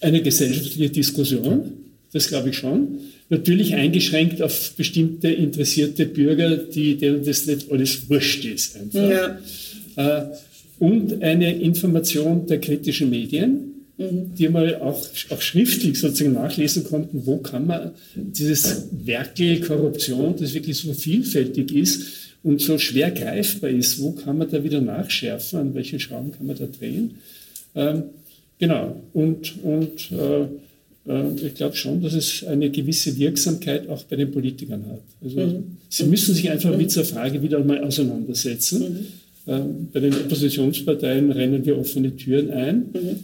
[0.00, 1.83] Eine gesellschaftliche Diskussion,
[2.14, 3.00] das glaube ich schon
[3.30, 8.76] Natürlich eingeschränkt auf bestimmte interessierte Bürger, die, denen das nicht alles wurscht ist.
[8.76, 9.40] Einfach.
[9.96, 10.20] Ja.
[10.20, 10.26] Äh,
[10.78, 14.34] und eine Information der kritischen Medien, mhm.
[14.36, 20.52] die mal auch, auch schriftlich sozusagen nachlesen konnten, wo kann man dieses Werkel Korruption, das
[20.52, 22.02] wirklich so vielfältig ist
[22.42, 26.46] und so schwer greifbar ist, wo kann man da wieder nachschärfen, an welchen Schrauben kann
[26.46, 27.14] man da drehen.
[27.74, 28.02] Ähm,
[28.58, 29.00] genau.
[29.14, 30.46] Und, und äh,
[31.06, 35.02] ich glaube schon, dass es eine gewisse Wirksamkeit auch bei den Politikern hat.
[35.22, 35.76] Also mhm.
[35.90, 38.80] sie müssen sich einfach mit dieser Frage wieder einmal auseinandersetzen.
[38.80, 39.06] Mhm.
[39.46, 42.76] Ähm, bei den Oppositionsparteien rennen wir offene Türen ein.
[42.76, 43.18] Mhm.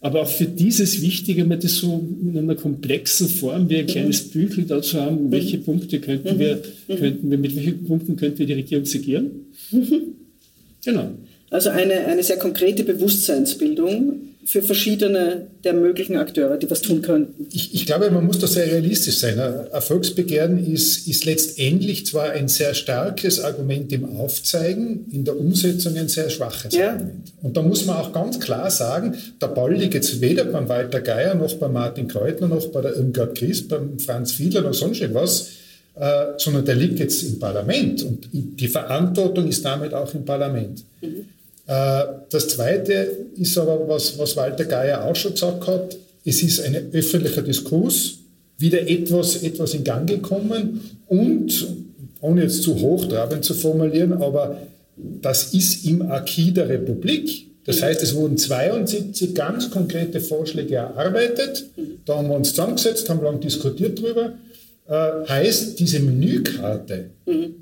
[0.00, 4.22] Aber auch für dieses Wichtige, mal das so in einer komplexen Form wie ein kleines
[4.30, 8.54] Büchel dazu haben, welche Punkte könnten wir, könnten wir, mit welchen Punkten könnten wir die
[8.54, 9.30] Regierung segieren?
[10.82, 11.10] Genau.
[11.50, 17.46] Also eine, eine sehr konkrete Bewusstseinsbildung für verschiedene der möglichen Akteure, die was tun könnten?
[17.52, 19.38] Ich, ich glaube, man muss da sehr realistisch sein.
[19.38, 26.08] Erfolgsbegehren ist, ist letztendlich zwar ein sehr starkes Argument im Aufzeigen, in der Umsetzung ein
[26.08, 26.92] sehr schwaches ja.
[26.92, 27.32] Argument.
[27.42, 31.00] Und da muss man auch ganz klar sagen, der Ball liegt jetzt weder beim Walter
[31.00, 35.00] Geier noch bei Martin Kreutner noch bei der Irmgard Christ, beim Franz Fiedler noch sonst
[35.00, 35.50] irgendwas,
[35.96, 40.82] äh, sondern der liegt jetzt im Parlament und die Verantwortung ist damit auch im Parlament.
[41.02, 41.26] Mhm.
[41.70, 46.60] Äh, das Zweite ist aber, was, was Walter Geier auch schon gesagt hat, es ist
[46.64, 48.18] ein öffentlicher Diskurs,
[48.58, 51.68] wieder etwas, etwas in Gang gekommen und,
[52.20, 54.58] ohne jetzt zu hochtrabend zu formulieren, aber
[54.96, 57.46] das ist im Acquis der Republik.
[57.64, 61.66] Das heißt, es wurden 72 ganz konkrete Vorschläge erarbeitet.
[62.04, 64.32] Da haben wir uns zusammengesetzt, haben lange diskutiert darüber.
[64.88, 67.59] Äh, heißt, diese Menükarte, mhm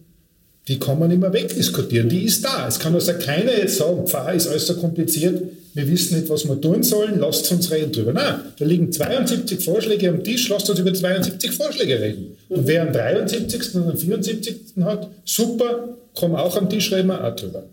[0.69, 2.09] die kann man nicht mehr wegdiskutieren.
[2.11, 2.69] Die ist da.
[2.69, 5.43] Es kann also keiner jetzt sagen, Pfarrer ist alles so kompliziert,
[5.75, 8.12] wir wissen nicht, was wir tun sollen, lasst uns reden drüber.
[8.12, 12.37] Nein, da liegen 72 Vorschläge am Tisch, lasst uns über 72 Vorschläge reden.
[12.49, 13.75] Und wer am 73.
[13.77, 14.57] und am 74.
[14.81, 17.64] hat, super, komm auch am Tisch, reden wir auch drüber.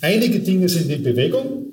[0.00, 1.64] Einige Dinge sind in Bewegung,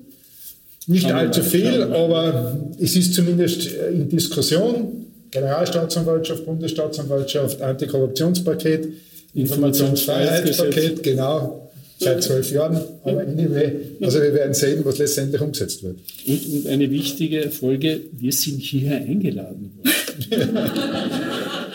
[0.87, 5.05] nicht allzu viel, aber es ist zumindest in Diskussion.
[5.31, 8.87] Generalstaatsanwaltschaft, Bundesstaatsanwaltschaft, Antikorruptionspaket,
[9.35, 11.69] Informationsfreiheitspaket, genau,
[11.99, 12.81] seit zwölf Jahren.
[13.03, 15.97] Aber anyway, also wir werden sehen, was letztendlich umgesetzt wird.
[16.25, 20.57] Und, und eine wichtige Folge, wir sind hierher eingeladen worden.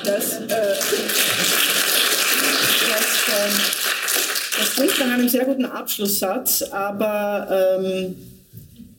[0.05, 0.49] das, äh,
[2.89, 3.51] das, äh,
[4.59, 8.15] das klingt nach einem sehr guten Abschlusssatz, aber ähm,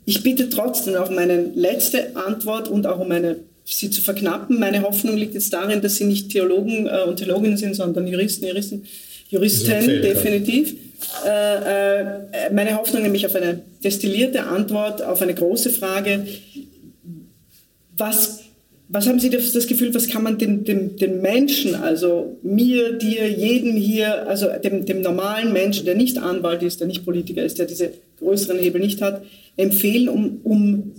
[0.05, 3.37] ich bitte trotzdem auf meine letzte Antwort und auch um eine
[3.77, 4.59] sie zu verknappen.
[4.59, 8.45] Meine Hoffnung liegt jetzt darin, dass sie nicht Theologen äh, und Theologinnen sind, sondern Juristen,
[8.45, 8.83] Juristen,
[9.29, 10.75] Juristen, definitiv.
[11.25, 12.01] Äh,
[12.47, 16.27] äh, meine Hoffnung nämlich auf eine destillierte Antwort auf eine große Frage.
[17.97, 18.41] Was,
[18.89, 22.93] was haben Sie das, das Gefühl, was kann man dem, dem, dem Menschen, also mir,
[22.93, 27.43] dir, jedem hier, also dem, dem normalen Menschen, der nicht Anwalt ist, der nicht Politiker
[27.43, 29.23] ist, der diese größeren Hebel nicht hat,
[29.55, 30.91] empfehlen, um, um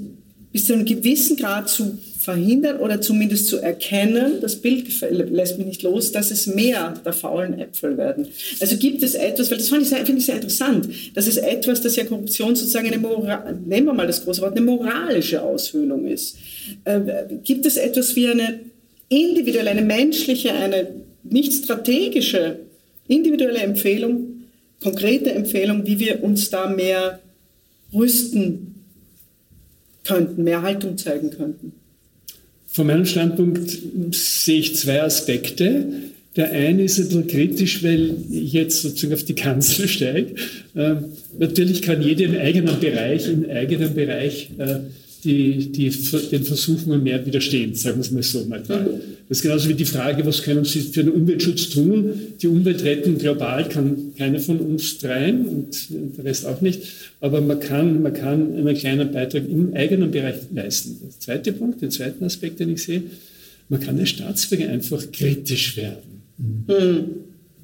[0.53, 5.67] bis zu einem gewissen Grad zu verhindern oder zumindest zu erkennen, das Bild lässt mich
[5.67, 8.29] nicht los, dass es mehr der faulen Äpfel werden.
[8.61, 11.37] Also gibt es etwas, weil das finde ich, sehr, find ich sehr interessant, dass es
[11.37, 15.43] etwas, das ja Korruption sozusagen eine, Moral, nehmen wir mal das große Wort, eine moralische
[15.43, 16.37] Aushöhlung ist.
[16.85, 17.01] Äh,
[17.43, 18.61] gibt es etwas wie eine
[19.09, 20.89] individuelle, eine menschliche, eine
[21.25, 22.61] nicht strategische,
[23.09, 24.45] individuelle Empfehlung,
[24.81, 27.19] konkrete Empfehlung, wie wir uns da mehr
[27.93, 28.77] rüsten
[30.05, 31.82] könnten, mehr Haltung zeigen könnten?
[32.73, 33.71] Von meinem Standpunkt
[34.13, 35.87] sehe ich zwei Aspekte.
[36.37, 40.35] Der eine ist ein bisschen kritisch, weil ich jetzt sozusagen auf die Kanzel steige.
[40.75, 40.95] Äh,
[41.39, 44.77] natürlich kann jeder im eigenen Bereich, im eigenen Bereich äh,
[45.25, 49.01] die, die, den Versuchungen mehr widerstehen, sagen wir es mal so neutral.
[49.29, 52.13] Das ist genauso wie die Frage, was können Sie für den Umweltschutz tun?
[52.41, 56.83] Die Umwelt retten global kann keiner von uns dreien und der Rest auch nicht.
[57.21, 60.99] Aber man kann, man kann einen kleinen Beitrag im eigenen Bereich leisten.
[61.03, 63.05] Der zweite Punkt, den zweiten Aspekt, den ich sehe,
[63.69, 66.23] man kann als Staatsbürger einfach kritisch werden.
[66.37, 67.05] Mhm.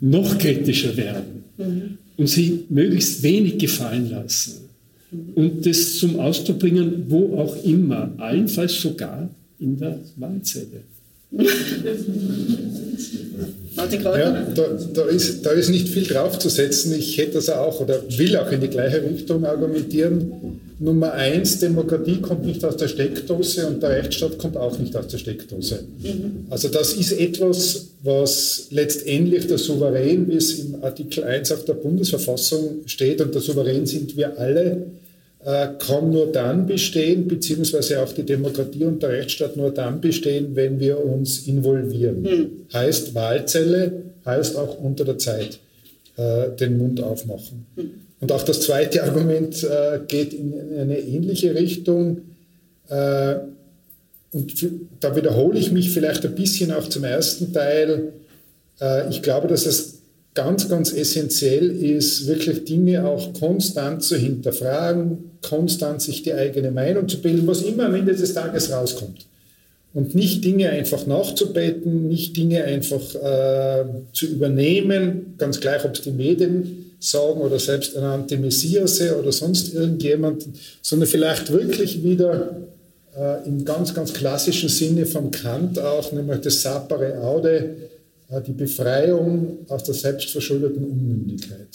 [0.01, 1.43] Noch kritischer werden.
[1.57, 1.99] Mhm.
[2.17, 4.68] Und sich möglichst wenig gefallen lassen
[5.11, 9.29] und das zum Ausdruck bringen, wo auch immer, allenfalls sogar
[9.59, 10.83] in der Wahlzelle.
[13.77, 14.63] Ja, da,
[14.95, 16.95] da, ist, da ist nicht viel draufzusetzen.
[16.99, 20.61] Ich hätte das auch oder will auch in die gleiche Richtung argumentieren.
[20.81, 25.09] Nummer eins, Demokratie kommt nicht aus der Steckdose und der Rechtsstaat kommt auch nicht aus
[25.09, 25.81] der Steckdose.
[25.99, 26.47] Mhm.
[26.51, 31.75] Also das ist etwas, was letztendlich der Souverän, wie es im Artikel 1 auf der
[31.75, 34.87] Bundesverfassung steht, und der Souverän sind wir alle,
[35.45, 40.55] äh, kann nur dann bestehen, beziehungsweise auch die Demokratie und der Rechtsstaat nur dann bestehen,
[40.55, 42.23] wenn wir uns involvieren.
[42.23, 42.51] Mhm.
[42.73, 45.59] Heißt Wahlzelle, heißt auch unter der Zeit
[46.17, 47.67] äh, den Mund aufmachen.
[47.75, 48.08] Mhm.
[48.21, 52.23] Und auch das zweite Argument äh, geht in eine ähnliche Richtung.
[52.89, 53.37] Äh,
[54.33, 54.53] und
[55.01, 58.13] da wiederhole ich mich vielleicht ein bisschen auch zum ersten Teil.
[58.81, 59.99] Äh, ich glaube, dass es
[60.35, 67.09] ganz, ganz essentiell ist, wirklich Dinge auch konstant zu hinterfragen, konstant sich die eigene Meinung
[67.09, 69.27] zu bilden, was immer am Ende des Tages rauskommt.
[69.95, 76.03] Und nicht Dinge einfach nachzubeten, nicht Dinge einfach äh, zu übernehmen, ganz gleich, ob es
[76.03, 80.47] die Medien sagen oder selbst ernannte Messiase oder sonst irgendjemand,
[80.83, 82.57] sondern vielleicht wirklich wieder
[83.17, 87.77] äh, im ganz, ganz klassischen Sinne von Kant auch, nämlich das Sapere Aude,
[88.31, 91.69] äh, die Befreiung aus der selbstverschuldeten Unmündigkeit.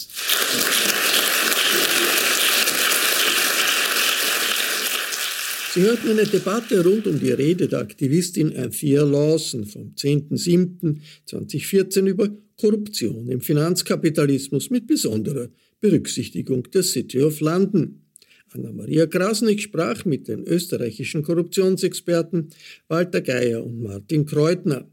[5.74, 12.28] Sie hörten eine Debatte rund um die Rede der Aktivistin Anthea Lawson vom 10.07.2014 über
[12.56, 15.48] Korruption im Finanzkapitalismus mit besonderer
[15.80, 18.04] Berücksichtigung der City of London.
[18.52, 22.50] Anna-Maria Krasnick sprach mit den österreichischen Korruptionsexperten
[22.86, 24.88] Walter Geier und Martin Kreutner.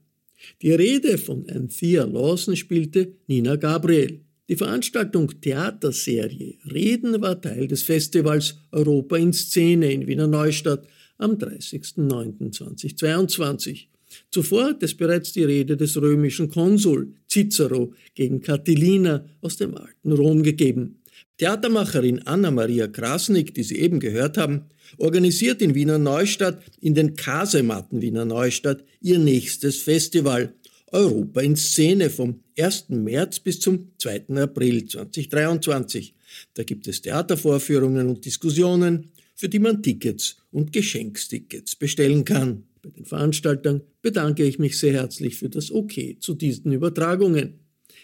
[0.63, 4.21] Die Rede von Anthea Lawson spielte Nina Gabriel.
[4.49, 10.87] Die Veranstaltung Theaterserie Reden war Teil des Festivals Europa in Szene in Wiener Neustadt
[11.17, 13.87] am 30.09.2022.
[14.29, 20.11] Zuvor hat es bereits die Rede des römischen Konsul Cicero gegen Catilina aus dem alten
[20.11, 21.01] Rom gegeben.
[21.37, 24.65] Theatermacherin Anna-Maria Krasnick, die Sie eben gehört haben,
[24.97, 30.53] organisiert in Wiener Neustadt, in den Kasematten Wiener Neustadt, ihr nächstes Festival
[30.91, 32.89] Europa in Szene vom 1.
[32.89, 34.35] März bis zum 2.
[34.35, 36.13] April 2023.
[36.53, 42.63] Da gibt es Theatervorführungen und Diskussionen, für die man Tickets und Geschenkstickets bestellen kann.
[42.81, 47.59] Bei den Veranstaltern bedanke ich mich sehr herzlich für das OK zu diesen Übertragungen.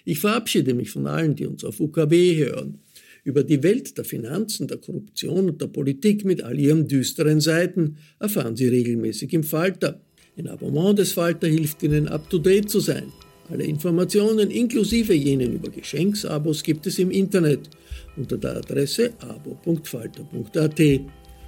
[0.05, 2.79] Ich verabschiede mich von allen, die uns auf UKW hören
[3.27, 7.97] über die Welt der Finanzen, der Korruption und der Politik mit all ihren düsteren Seiten
[8.19, 10.01] erfahren Sie regelmäßig im Falter.
[10.37, 13.11] Ein Abonnement des Falter hilft Ihnen, up-to-date zu sein.
[13.49, 17.69] Alle Informationen, inklusive jenen über Geschenksabos, gibt es im Internet
[18.15, 20.81] unter der Adresse abo.falter.at.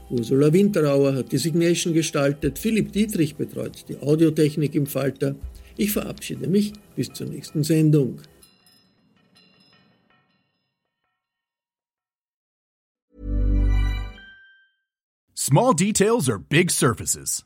[0.09, 5.35] Ursula Winterauer hat die Signation gestaltet, Philipp Dietrich betreut die Audiotechnik im Falter.
[5.77, 8.19] Ich verabschiede mich bis zur nächsten Sendung.
[15.35, 17.45] Small details are big surfaces.